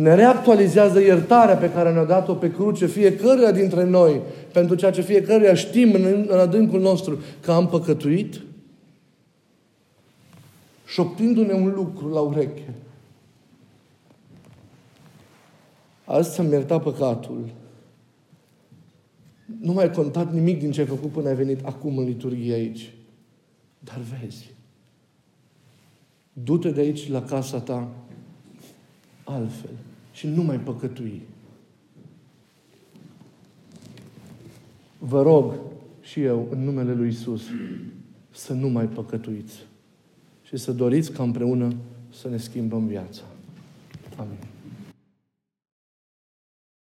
Ne 0.00 0.14
reactualizează 0.14 1.00
iertarea 1.00 1.56
pe 1.56 1.70
care 1.70 1.92
ne-a 1.92 2.04
dat-o 2.04 2.34
pe 2.34 2.50
cruce 2.50 2.86
fiecăruia 2.86 3.52
dintre 3.52 3.84
noi 3.84 4.20
pentru 4.52 4.74
ceea 4.74 4.90
ce 4.90 5.00
fiecăruia 5.00 5.54
știm 5.54 5.92
în, 5.92 6.26
în 6.28 6.38
adâncul 6.38 6.80
nostru 6.80 7.18
că 7.40 7.52
am 7.52 7.68
păcătuit 7.68 8.40
șoptindu-ne 10.86 11.52
un 11.52 11.72
lucru 11.74 12.08
la 12.08 12.20
ureche. 12.20 12.74
Azi 16.04 16.32
ți-am 16.32 16.52
iertat 16.52 16.82
păcatul. 16.82 17.50
Nu 19.60 19.72
mai 19.72 19.84
ai 19.84 19.90
contat 19.90 20.32
nimic 20.32 20.58
din 20.58 20.72
ce 20.72 20.80
ai 20.80 20.86
făcut 20.86 21.10
până 21.10 21.28
ai 21.28 21.34
venit 21.34 21.64
acum 21.64 21.98
în 21.98 22.04
liturghie 22.04 22.54
aici. 22.54 22.92
Dar 23.78 23.98
vezi, 24.20 24.54
du-te 26.32 26.70
de 26.70 26.80
aici 26.80 27.08
la 27.08 27.22
casa 27.22 27.58
ta 27.58 27.88
altfel 29.24 29.70
și 30.20 30.26
nu 30.26 30.42
mai 30.42 30.58
păcătui. 30.58 31.22
Vă 34.98 35.22
rog 35.22 35.54
și 36.00 36.22
eu, 36.22 36.48
în 36.50 36.64
numele 36.64 36.94
Lui 36.94 37.08
Isus, 37.08 37.42
să 38.30 38.52
nu 38.52 38.68
mai 38.68 38.86
păcătuiți 38.86 39.66
și 40.42 40.56
să 40.56 40.72
doriți 40.72 41.12
ca 41.12 41.22
împreună 41.22 41.74
să 42.12 42.28
ne 42.28 42.36
schimbăm 42.36 42.86
viața. 42.86 43.22
Amin. 44.16 44.49